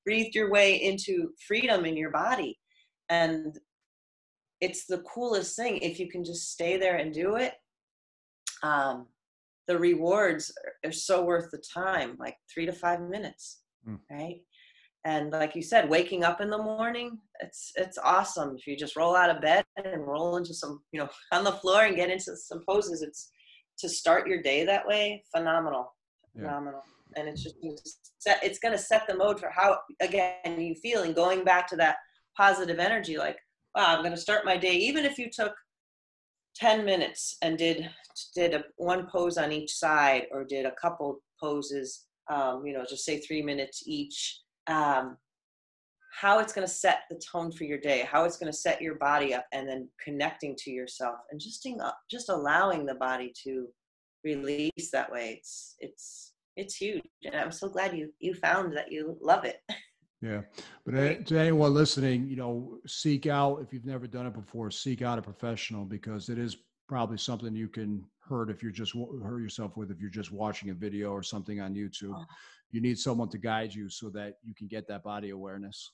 [0.06, 2.58] breathed your way into freedom in your body.
[3.10, 3.58] And
[4.62, 7.54] it's the coolest thing if you can just stay there and do it.
[8.64, 9.08] Um,
[9.68, 10.52] the rewards
[10.86, 13.98] are so worth the time like three to five minutes mm.
[14.12, 14.42] right?
[15.04, 18.56] And like you said waking up in the morning it's it's awesome.
[18.58, 21.54] If you just roll out of bed and roll into some you know on the
[21.54, 23.32] floor and get into some poses it's
[23.80, 25.94] to start your day that way phenomenal
[26.36, 26.84] phenomenal.
[27.16, 27.56] And it's just
[28.44, 31.76] it's going to set the mode for how again you feel and going back to
[31.78, 31.98] that
[32.38, 33.38] positive energy like
[33.76, 35.54] wow i'm going to start my day even if you took
[36.56, 37.90] 10 minutes and did
[38.36, 42.86] did a, one pose on each side or did a couple poses um, you know
[42.88, 45.18] just say three minutes each um,
[46.20, 48.82] how it's going to set the tone for your day how it's going to set
[48.82, 51.66] your body up and then connecting to yourself and just
[52.10, 53.68] just allowing the body to
[54.24, 55.38] release that way.
[55.40, 59.62] It's it's it's huge and i'm so glad you you found that you love it
[60.22, 60.42] yeah.
[60.86, 64.72] But uh, to anyone listening you know seek out if you've never done it before
[64.72, 66.58] seek out a professional because it is
[66.88, 68.94] probably something you can hurt if you're just
[69.24, 72.14] hurt yourself with if you're just watching a video or something on youtube.
[72.16, 72.26] Oh.
[72.72, 75.92] you need someone to guide you so that you can get that body awareness.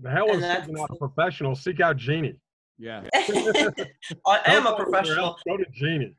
[0.00, 1.54] The hell is seeking out a professional.
[1.54, 2.38] Seek out jeannie
[2.78, 3.02] yeah.
[4.26, 5.36] I am a professional.
[5.46, 6.14] Go to jeannie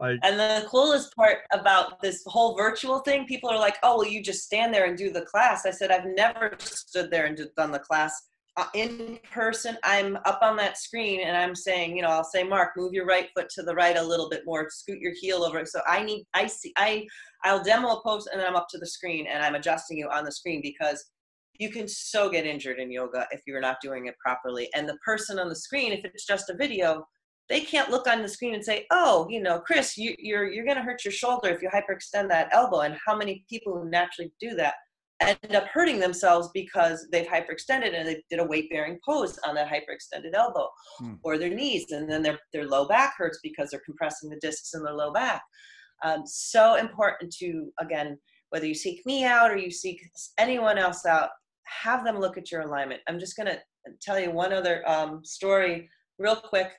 [0.00, 4.08] like, and the coolest part about this whole virtual thing, people are like, "Oh, well,
[4.08, 7.38] you just stand there and do the class." I said, "I've never stood there and
[7.56, 9.76] done the class uh, in person.
[9.84, 13.06] I'm up on that screen and I'm saying, you know, I'll say, Mark, move your
[13.06, 15.64] right foot to the right a little bit more, scoot your heel over.
[15.64, 17.06] So I need, I see, I,
[17.44, 20.08] I'll demo a pose and then I'm up to the screen and I'm adjusting you
[20.08, 21.04] on the screen because
[21.58, 24.68] you can so get injured in yoga if you're not doing it properly.
[24.74, 27.04] And the person on the screen, if it's just a video,
[27.50, 30.64] they can't look on the screen and say, "Oh, you know, Chris, you, you're you're
[30.64, 33.90] going to hurt your shoulder if you hyperextend that elbow." And how many people who
[33.90, 34.74] naturally do that
[35.20, 39.68] end up hurting themselves because they've hyperextended and they did a weight-bearing pose on that
[39.68, 40.66] hyperextended elbow
[40.98, 41.14] hmm.
[41.24, 44.72] or their knees, and then their their low back hurts because they're compressing the discs
[44.74, 45.42] in their low back.
[46.04, 48.16] Um, so important to again,
[48.50, 50.00] whether you seek me out or you seek
[50.38, 51.30] anyone else out,
[51.64, 53.00] have them look at your alignment.
[53.08, 53.58] I'm just going to
[54.00, 55.88] tell you one other um, story
[56.18, 56.70] real quick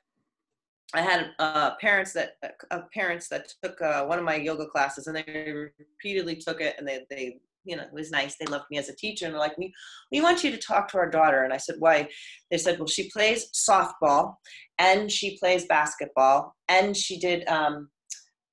[0.93, 2.35] I had uh, parents that
[2.69, 6.75] uh, parents that took uh, one of my yoga classes, and they repeatedly took it,
[6.77, 8.35] and they they you know it was nice.
[8.35, 9.73] They loved me as a teacher, and they're like, "We
[10.11, 12.09] we want you to talk to our daughter." And I said, "Why?"
[12.49, 14.35] They said, "Well, she plays softball,
[14.79, 17.47] and she plays basketball, and she did.
[17.47, 17.89] Um,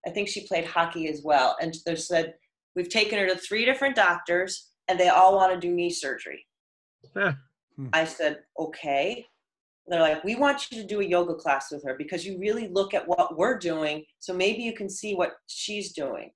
[0.07, 2.35] I think she played hockey as well." And they said,
[2.77, 6.47] "We've taken her to three different doctors, and they all want to do knee surgery."
[7.93, 9.27] I said, "Okay."
[9.93, 12.69] They're like, we want you to do a yoga class with her because you really
[12.69, 14.05] look at what we're doing.
[14.19, 16.31] So maybe you can see what she's doing.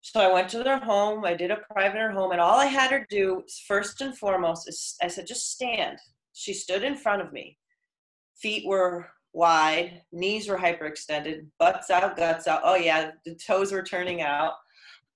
[0.00, 1.24] So I went to their home.
[1.24, 4.68] I did a private her home, and all I had her do first and foremost
[4.68, 5.98] is I said, just stand.
[6.34, 7.56] She stood in front of me.
[8.36, 12.60] Feet were wide, knees were hyperextended, butts out, guts out.
[12.64, 14.52] Oh yeah, the toes were turning out,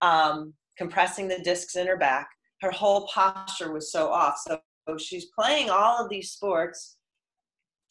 [0.01, 2.29] um, compressing the discs in her back.
[2.61, 4.39] Her whole posture was so off.
[4.39, 4.61] So
[4.97, 6.98] she's playing all of these sports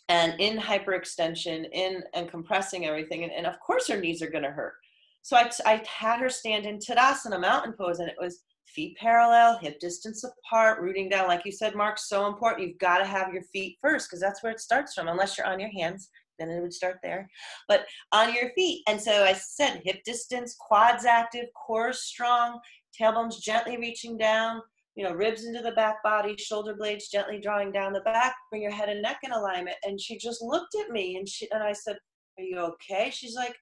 [0.10, 4.43] and in hyperextension in and compressing everything and, and of course her knees are going
[4.43, 4.76] to hurt.
[5.22, 9.58] So I, I had her stand in tadasana mountain pose and it was feet parallel
[9.60, 11.28] hip distance apart rooting down.
[11.28, 12.68] Like you said mark so important.
[12.68, 15.47] You've got to have your feet first because that's where it starts from unless you're
[15.47, 17.30] on your hands then it would start there.
[17.68, 22.60] But on your feet and so i said hip distance quads active core strong
[22.99, 24.62] tailbones gently reaching down
[24.98, 28.64] you know, ribs into the back body, shoulder blades gently drawing down the back, bring
[28.64, 29.78] your head and neck in alignment.
[29.86, 31.98] And she just looked at me and she and I said,
[32.39, 33.12] Are you okay?
[33.14, 33.56] She's like,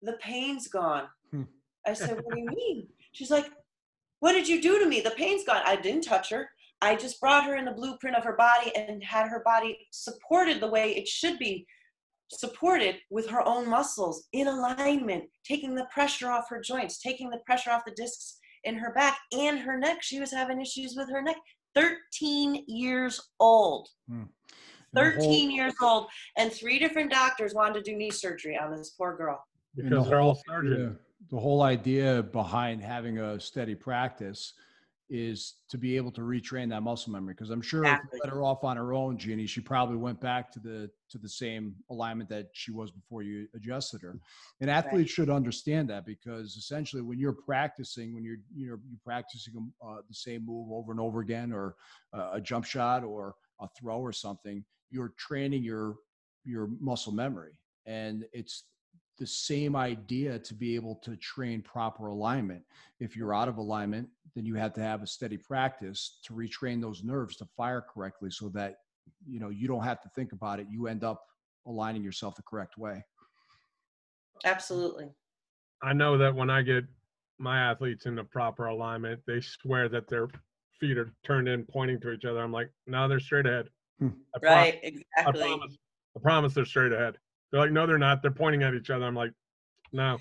[0.00, 1.04] The pain's gone.
[1.30, 1.42] Hmm.
[1.86, 2.88] I said, What do you mean?
[3.12, 3.44] She's like,
[4.20, 5.02] What did you do to me?
[5.02, 5.60] The pain's gone.
[5.66, 6.48] I didn't touch her.
[6.80, 10.60] I just brought her in the blueprint of her body and had her body supported
[10.60, 11.66] the way it should be
[12.30, 17.40] supported with her own muscles in alignment, taking the pressure off her joints, taking the
[17.44, 19.98] pressure off the discs in her back and her neck.
[20.02, 21.36] She was having issues with her neck.
[21.74, 23.88] 13 years old.
[24.08, 24.24] Hmm.
[24.94, 26.06] 13 whole, years old.
[26.36, 29.42] And three different doctors wanted to do knee surgery on this poor girl.
[29.74, 30.98] Because the they're all surgeons.
[31.30, 34.52] The whole idea behind having a steady practice
[35.10, 38.08] is to be able to retrain that muscle memory because i'm sure exactly.
[38.08, 40.90] if you let her off on her own jeannie she probably went back to the
[41.10, 44.18] to the same alignment that she was before you adjusted her
[44.60, 45.10] and athletes right.
[45.10, 49.54] should understand that because essentially when you're practicing when you're you know you're practicing
[49.86, 51.74] uh, the same move over and over again or
[52.14, 55.96] uh, a jump shot or a throw or something you're training your
[56.44, 57.52] your muscle memory
[57.86, 58.64] and it's
[59.18, 62.62] the same idea to be able to train proper alignment.
[63.00, 66.80] If you're out of alignment, then you have to have a steady practice to retrain
[66.80, 68.76] those nerves to fire correctly so that
[69.26, 70.66] you know you don't have to think about it.
[70.70, 71.22] You end up
[71.66, 73.04] aligning yourself the correct way.
[74.44, 75.10] Absolutely.
[75.82, 76.84] I know that when I get
[77.38, 80.28] my athletes in the proper alignment, they swear that their
[80.80, 82.40] feet are turned in pointing to each other.
[82.40, 83.68] I'm like, no, they're straight ahead.
[83.98, 84.08] Hmm.
[84.42, 85.04] right, exactly.
[85.42, 85.76] I promise,
[86.16, 87.16] I promise they're straight ahead.
[87.50, 88.22] They're like, no, they're not.
[88.22, 89.04] They're pointing at each other.
[89.04, 89.32] I'm like,
[89.92, 90.18] no.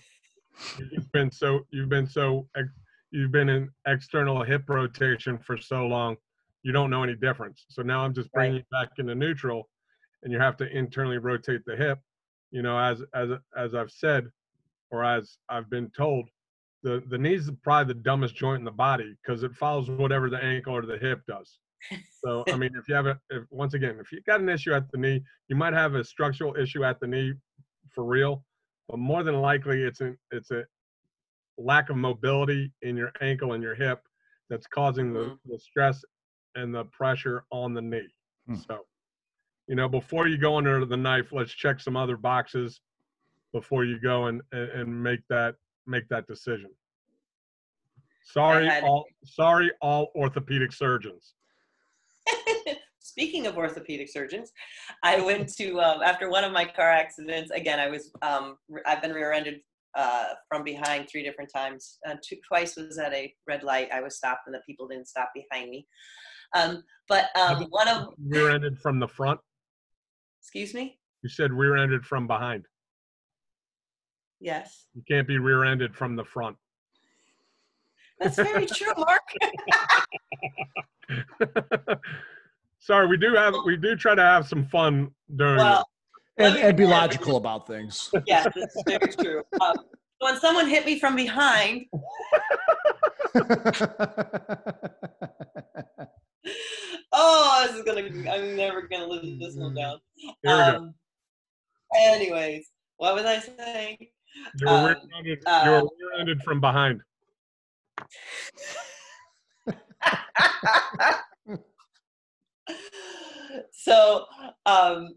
[0.78, 2.48] You've been so you've been so
[3.12, 6.16] you've been in external hip rotation for so long,
[6.64, 7.66] you don't know any difference.
[7.70, 9.70] So now I'm just bringing you back into neutral,
[10.24, 12.00] and you have to internally rotate the hip.
[12.52, 14.30] You know, as as as I've said,
[14.92, 16.30] or as I've been told,
[16.84, 20.30] the the knee is probably the dumbest joint in the body because it follows whatever
[20.30, 21.60] the ankle or the hip does.
[22.24, 24.74] So I mean, if you have a, if once again, if you got an issue
[24.74, 27.34] at the knee, you might have a structural issue at the knee
[27.90, 28.46] for real,
[28.88, 30.64] but more than likely it's a it's a
[31.58, 34.02] lack of mobility in your ankle and your hip
[34.50, 35.40] that's causing the, Mhm.
[35.46, 36.04] the stress
[36.56, 38.08] and the pressure on the knee.
[38.48, 38.56] Hmm.
[38.56, 38.88] So,
[39.68, 42.82] you know, before you go under the knife, let's check some other boxes
[43.52, 45.56] before you go and and, and make that
[45.86, 46.72] make that decision.
[48.24, 51.36] Sorry, all sorry, all orthopedic surgeons.
[53.00, 54.52] Speaking of orthopedic surgeons,
[55.04, 57.52] I went to um, after one of my car accidents.
[57.52, 59.60] Again, I was um, I've been rear-ended
[59.96, 62.00] uh, from behind three different times.
[62.08, 63.90] Uh, two, twice was at a red light.
[63.94, 65.86] I was stopped, and the people didn't stop behind me.
[66.56, 69.40] Um, but um, one of Rear-ended from the front.
[70.42, 71.00] excuse me.
[71.22, 72.66] You said rear-ended from behind.
[74.40, 76.58] Yes, You can't be rear-ended from the front.
[78.20, 79.22] That's very true, Mark.
[82.80, 85.58] Sorry, we do have we do try to have some fun during.
[85.58, 85.88] Well,
[86.38, 88.10] And, and be logical about things.
[88.28, 89.42] yes, that's very true.
[89.62, 89.76] Um,
[90.20, 91.86] when someone hit me from behind,
[97.14, 98.02] oh, this is gonna.
[98.30, 100.00] I'm never gonna live this one down.
[100.16, 100.78] Here we go.
[100.78, 100.94] Um,
[101.96, 103.98] anyways, what was I saying?
[104.60, 107.02] You were um, rear-ended, you uh, were rear-ended from behind.
[113.72, 114.26] so,
[114.66, 115.16] um,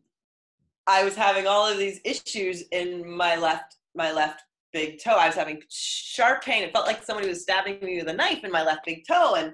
[0.87, 5.13] I was having all of these issues in my left, my left big toe.
[5.13, 6.63] I was having sharp pain.
[6.63, 9.35] It felt like somebody was stabbing me with a knife in my left big toe,
[9.37, 9.53] and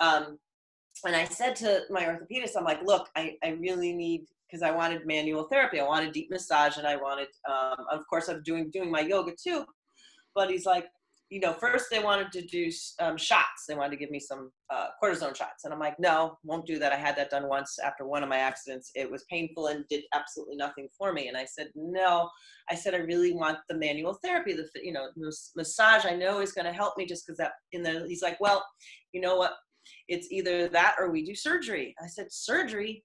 [0.00, 0.38] um,
[1.04, 4.70] and I said to my orthopedist, I'm like, look, I, I really need because I
[4.70, 5.80] wanted manual therapy.
[5.80, 9.32] I wanted deep massage, and I wanted, um, of course, I'm doing doing my yoga
[9.40, 9.64] too.
[10.34, 10.86] But he's like,
[11.30, 13.64] you know, first they wanted to do um, shots.
[13.68, 16.80] They wanted to give me some uh, cortisone shots, and I'm like, no, won't do
[16.80, 16.92] that.
[16.92, 18.90] I had that done once after one of my accidents.
[18.96, 21.28] It was painful and did absolutely nothing for me.
[21.28, 22.28] And I said, no.
[22.68, 24.54] I said, I really want the manual therapy.
[24.54, 27.52] The you know mas- massage I know is going to help me just because that.
[27.72, 28.66] In the he's like, well,
[29.12, 29.52] you know what?
[30.08, 31.94] It's either that or we do surgery.
[32.02, 33.04] I said, surgery.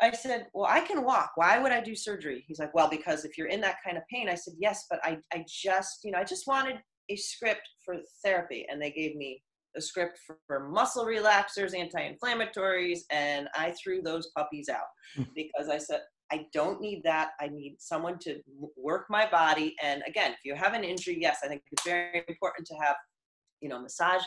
[0.00, 1.32] I said, well, I can walk.
[1.36, 2.44] Why would I do surgery?
[2.48, 4.98] He's like, well, because if you're in that kind of pain, I said, yes, but
[5.04, 6.78] I, I just, you know, I just wanted
[7.12, 8.66] a script for therapy.
[8.68, 9.42] And they gave me
[9.76, 14.90] a script for, for muscle relaxers, anti-inflammatories, and I threw those puppies out
[15.34, 16.00] because I said,
[16.30, 17.30] I don't need that.
[17.40, 18.40] I need someone to
[18.76, 19.74] work my body.
[19.82, 22.96] And again, if you have an injury, yes, I think it's very important to have,
[23.60, 24.22] you know, massage,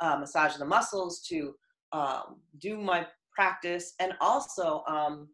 [0.00, 1.54] uh, massage the muscles to
[1.92, 5.28] um, do my practice and also um,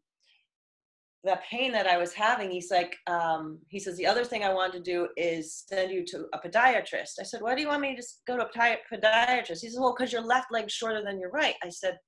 [1.25, 4.53] the pain that I was having, he's like, um, he says, the other thing I
[4.53, 7.15] want to do is send you to a podiatrist.
[7.19, 9.61] I said, why do you want me to just go to a podi- podiatrist?
[9.63, 11.55] He says, well, because your left leg's shorter than your right.
[11.63, 11.99] I said,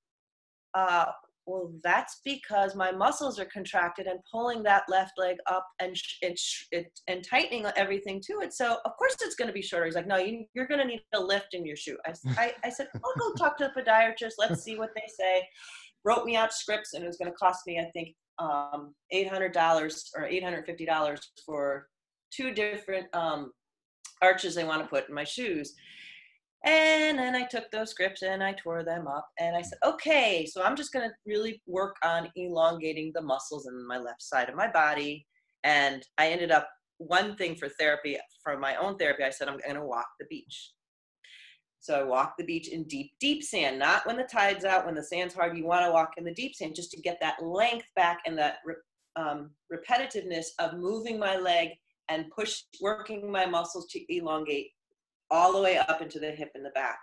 [0.75, 1.05] uh,
[1.47, 6.17] well, that's because my muscles are contracted and pulling that left leg up and sh-
[6.21, 8.53] it, sh- it and tightening everything to it.
[8.53, 9.85] So of course it's going to be shorter.
[9.85, 11.97] He's like, no, you, you're going to need a lift in your shoe.
[12.05, 14.33] I I said, I'll go talk to the podiatrist.
[14.37, 15.47] Let's see what they say.
[16.03, 18.09] Wrote me out scripts and it was going to cost me, I think,
[18.39, 19.55] um, $800
[20.15, 21.87] or $850 for
[22.31, 23.51] two different um,
[24.21, 25.73] arches they want to put in my shoes.
[26.65, 30.45] And then I took those scripts and I tore them up and I said, okay,
[30.45, 34.49] so I'm just going to really work on elongating the muscles in my left side
[34.49, 35.25] of my body.
[35.63, 36.67] And I ended up,
[36.99, 40.25] one thing for therapy, for my own therapy, I said, I'm going to walk the
[40.31, 40.71] beach.
[41.79, 44.95] So I walk the beach in deep, deep sand, not when the tide's out, when
[44.95, 45.57] the sand's hard.
[45.57, 48.37] You want to walk in the deep sand just to get that length back and
[48.37, 48.75] that re-
[49.15, 51.69] um, repetitiveness of moving my leg
[52.09, 54.71] and push, working my muscles to elongate
[55.29, 56.99] all the way up into the hip and the back.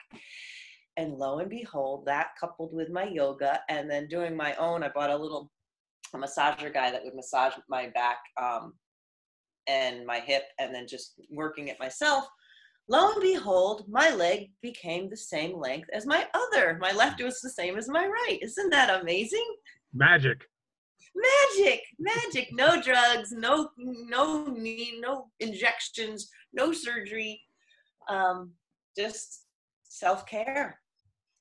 [0.96, 4.88] And lo and behold, that coupled with my yoga and then doing my own, I
[4.88, 5.50] bought a little
[6.14, 8.74] a massager guy that would massage my back um,
[9.66, 12.26] and my hip and then just working it myself.
[12.88, 16.76] Lo and behold, my leg became the same length as my other.
[16.80, 18.38] My left was the same as my right.
[18.42, 19.46] Isn't that amazing?
[19.94, 20.42] Magic.
[21.14, 27.40] magic magic no drugs no no need no injections no surgery
[28.08, 28.50] um
[28.98, 29.44] just
[29.84, 30.80] self-care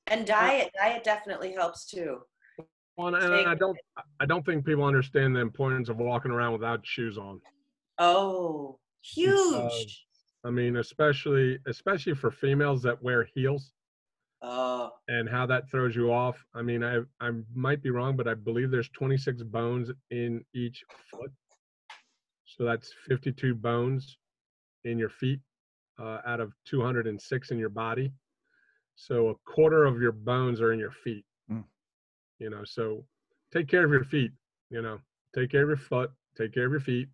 [0.07, 2.19] and diet diet definitely helps too
[2.97, 3.77] Well, and I don't
[4.19, 7.41] I don't think people understand the importance of walking around without shoes on.
[7.97, 10.05] oh huge
[10.45, 13.73] I mean, especially especially for females that wear heels
[14.41, 16.35] Oh, and how that throws you off.
[16.53, 20.83] I mean, I I might be wrong, but I believe there's 26 bones in each
[21.09, 21.31] foot.
[22.45, 24.17] So that's 52 bones
[24.83, 25.39] in your feet
[25.97, 28.11] uh, out of 206 in your body.
[28.95, 31.25] So a quarter of your bones are in your feet.
[31.49, 31.63] Mm.
[32.39, 33.05] You know, so
[33.53, 34.31] take care of your feet.
[34.69, 34.99] You know,
[35.33, 37.07] take care of your foot, take care of your feet,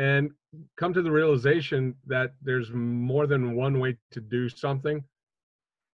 [0.00, 0.30] and
[0.78, 5.04] come to the realization that there's more than one way to do something.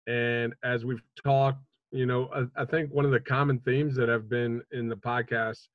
[0.08, 4.10] And as we've talked, you know, I, I think one of the common themes that
[4.10, 5.68] have been in the podcast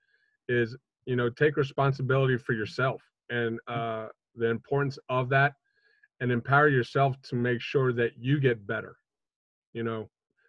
[0.48, 3.00] is, you know, take responsibility for yourself
[3.30, 5.54] and uh, the importance of that
[6.20, 8.96] and empower yourself to make sure that you get better.
[9.72, 10.08] You know,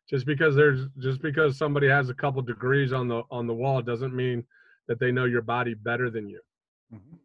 [0.09, 3.81] just because there's just because somebody has a couple degrees on the on the wall
[3.81, 4.43] doesn't mean
[4.87, 6.41] that they know your body better than you.
[6.93, 7.19] Mhm.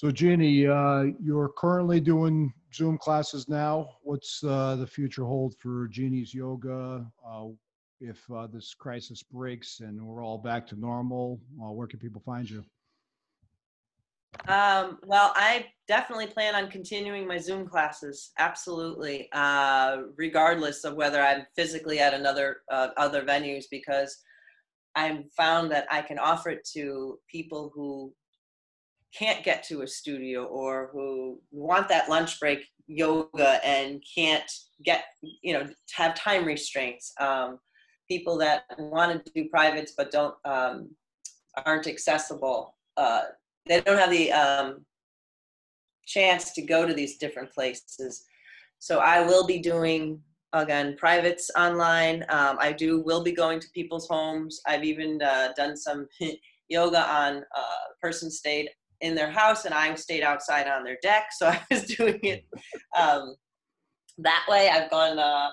[0.00, 3.96] So Jeannie, uh, you're currently doing Zoom classes now.
[4.00, 7.06] What's uh, the future hold for Jeannie's yoga?
[7.22, 7.48] Uh,
[8.00, 12.22] if uh, this crisis breaks and we're all back to normal, uh, where can people
[12.24, 12.64] find you?
[14.48, 18.30] Um, well, I definitely plan on continuing my Zoom classes.
[18.38, 24.16] Absolutely, uh, regardless of whether I'm physically at another other venues, because
[24.94, 28.14] I've found that I can offer it to people who
[29.16, 34.50] can't get to a studio or who want that lunch break yoga and can't
[34.84, 35.04] get,
[35.42, 37.12] you know, have time restraints.
[37.20, 37.58] Um,
[38.08, 40.90] people that want to do privates but don't um,
[41.64, 42.76] aren't accessible.
[42.96, 43.22] Uh,
[43.68, 44.84] they don't have the um,
[46.06, 48.24] chance to go to these different places.
[48.78, 50.20] So I will be doing
[50.52, 52.24] again privates online.
[52.28, 54.60] Um, I do will be going to people's homes.
[54.66, 56.08] I've even uh, done some
[56.68, 58.68] yoga on uh, person stayed
[59.00, 61.28] in their house and I stayed outside on their deck.
[61.32, 62.44] So I was doing it
[62.98, 63.34] um,
[64.18, 64.68] that way.
[64.68, 65.48] I've gone uh,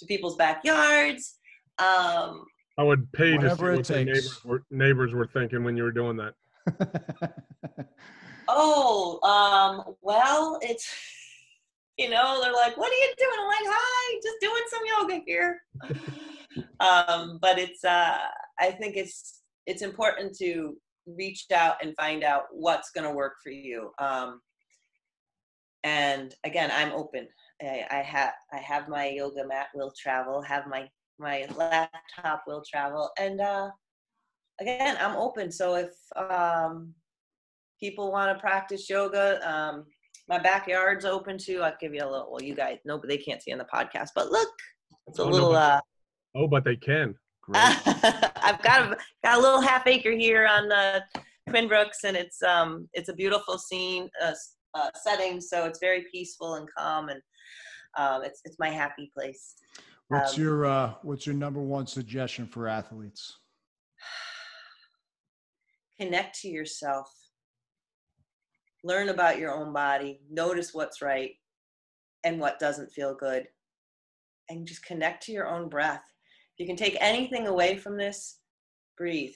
[0.00, 1.38] to people's backyards.
[1.78, 2.44] Um,
[2.78, 5.92] I would pay to see what the neighbors were, neighbors were thinking when you were
[5.92, 6.34] doing that.
[8.48, 10.94] oh, um, well, it's,
[11.98, 13.36] you know, they're like, what are you doing?
[13.40, 15.62] I'm like, hi, just doing some yoga here.
[16.80, 18.18] um, but it's, uh,
[18.58, 20.76] I think it's, it's important to
[21.06, 23.90] reach out and find out what's going to work for you.
[23.98, 24.40] Um,
[25.84, 27.28] and again, I'm open.
[27.62, 30.88] I, I have, I have my yoga mat will travel, have my,
[31.18, 33.10] my laptop will travel.
[33.18, 33.70] And, uh,
[34.60, 35.50] again, I'm open.
[35.52, 36.92] So if, um,
[37.80, 39.84] people want to practice yoga, um,
[40.28, 41.62] my backyard's open too.
[41.62, 42.28] I'll give you a little.
[42.32, 44.08] Well, you guys, no, but they can't see in the podcast.
[44.14, 44.48] But look,
[45.06, 45.52] it's a Oh, no, little.
[45.52, 45.80] but- uh,
[46.34, 47.14] Oh, but they can.
[47.54, 51.00] I've got a got a little half acre here on uh,
[51.48, 54.32] Twin Brooks, and it's um it's a beautiful scene uh,
[54.74, 55.40] uh, setting.
[55.40, 57.20] So it's very peaceful and calm, and
[57.96, 59.54] um, it's it's my happy place.
[60.08, 63.38] What's Um, your uh, What's your number one suggestion for athletes?
[66.00, 67.10] Connect to yourself.
[68.84, 70.20] Learn about your own body.
[70.30, 71.32] Notice what's right
[72.24, 73.48] and what doesn't feel good.
[74.48, 76.04] And just connect to your own breath.
[76.56, 78.38] If you can take anything away from this,
[78.96, 79.34] breathe.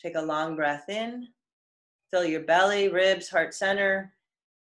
[0.00, 1.28] Take a long breath in,
[2.10, 4.14] fill your belly, ribs, heart center,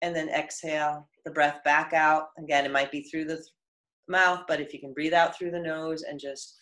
[0.01, 2.29] and then exhale the breath back out.
[2.39, 3.49] Again, it might be through the th-
[4.09, 6.61] mouth, but if you can breathe out through the nose and just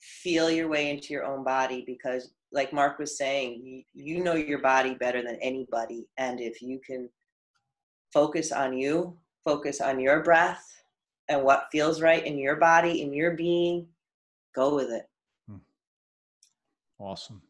[0.00, 4.34] feel your way into your own body because like mark was saying you, you know
[4.34, 7.06] your body better than anybody and if you can
[8.10, 10.66] focus on you focus on your breath
[11.28, 13.86] and what feels right in your body in your being
[14.54, 15.06] go with it
[17.00, 17.40] Awesome,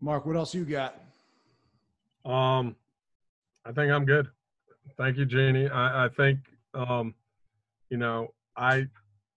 [0.00, 0.26] Mark.
[0.26, 1.00] What else you got?
[2.24, 2.74] Um,
[3.64, 4.26] I think I'm good.
[4.98, 5.68] Thank you, Jeannie.
[5.68, 6.40] I, I think,
[6.74, 7.14] um,
[7.88, 8.86] you know, I,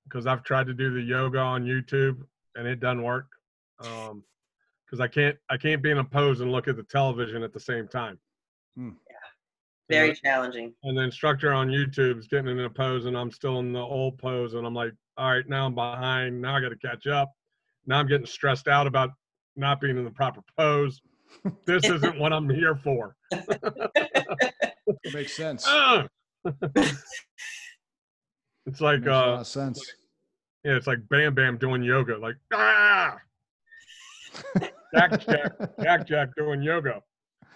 [0.06, 2.18] because I've tried to do the yoga on YouTube
[2.56, 3.28] and it doesn't work.
[3.80, 4.24] Um,
[4.86, 7.53] because I can't, I can't be in a pose and look at the television at
[7.53, 8.18] the same time.
[8.76, 8.91] Hmm.
[9.88, 10.14] very Yeah.
[10.14, 13.72] challenging And the instructor on YouTube is getting in a pose and I'm still in
[13.72, 16.41] the old pose and I'm like, all right, now I'm behind.
[16.41, 17.32] Now I got to catch up.
[17.86, 19.11] Now I'm getting stressed out about
[19.55, 20.99] not being in the proper pose.
[21.66, 23.16] This isn't what I'm here for.
[25.13, 25.63] Makes sense.
[25.68, 26.07] Ah!
[26.76, 27.03] it's
[28.82, 29.93] like Makes a lot uh of sense.
[30.63, 33.18] yeah, it's like Bam Bam doing yoga, like ah
[34.93, 35.51] Jack Jack
[35.82, 37.01] Jack Jack doing yoga.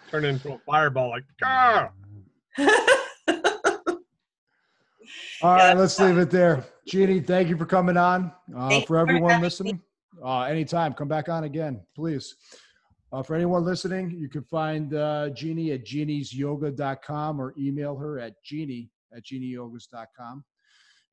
[0.10, 1.89] Turn into a fireball like ah
[5.41, 6.66] All right, let's leave it there.
[6.88, 8.32] Jeannie, thank you for coming on.
[8.55, 9.82] Uh, for you for everyone listening,
[10.24, 12.36] uh, anytime, come back on again, please.
[13.12, 18.34] Uh, for anyone listening, you can find uh, Jeannie at jeanniesyoga.com or email her at
[18.43, 20.43] jeannie at jeannieyogas.com.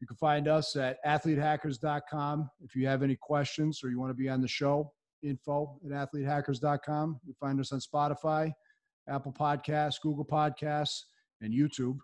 [0.01, 2.51] You can find us at athletehackers.com.
[2.63, 4.93] If you have any questions or you want to be on the show,
[5.23, 7.21] info at athletehackers.com.
[7.27, 8.53] You find us on Spotify,
[9.09, 11.03] Apple Podcasts, Google Podcasts,
[11.41, 11.99] and YouTube.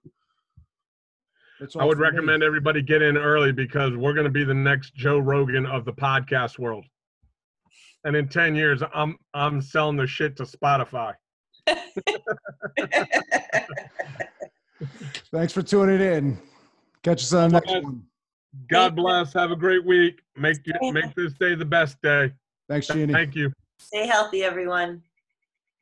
[1.62, 2.08] That's I would for me.
[2.08, 5.84] recommend everybody get in early because we're going to be the next Joe Rogan of
[5.84, 6.84] the podcast world.
[8.04, 11.14] And in 10 years, I'm I'm selling the shit to Spotify.
[15.30, 16.36] Thanks for tuning in.
[17.04, 17.78] Catch us on the next Bye.
[17.78, 18.02] one.
[18.68, 19.32] God bless.
[19.32, 20.20] Have a great week.
[20.36, 22.32] Make you, make this day the best day.
[22.68, 23.12] Thanks, Jeannie.
[23.12, 23.52] Thank you.
[23.78, 25.00] Stay healthy, everyone.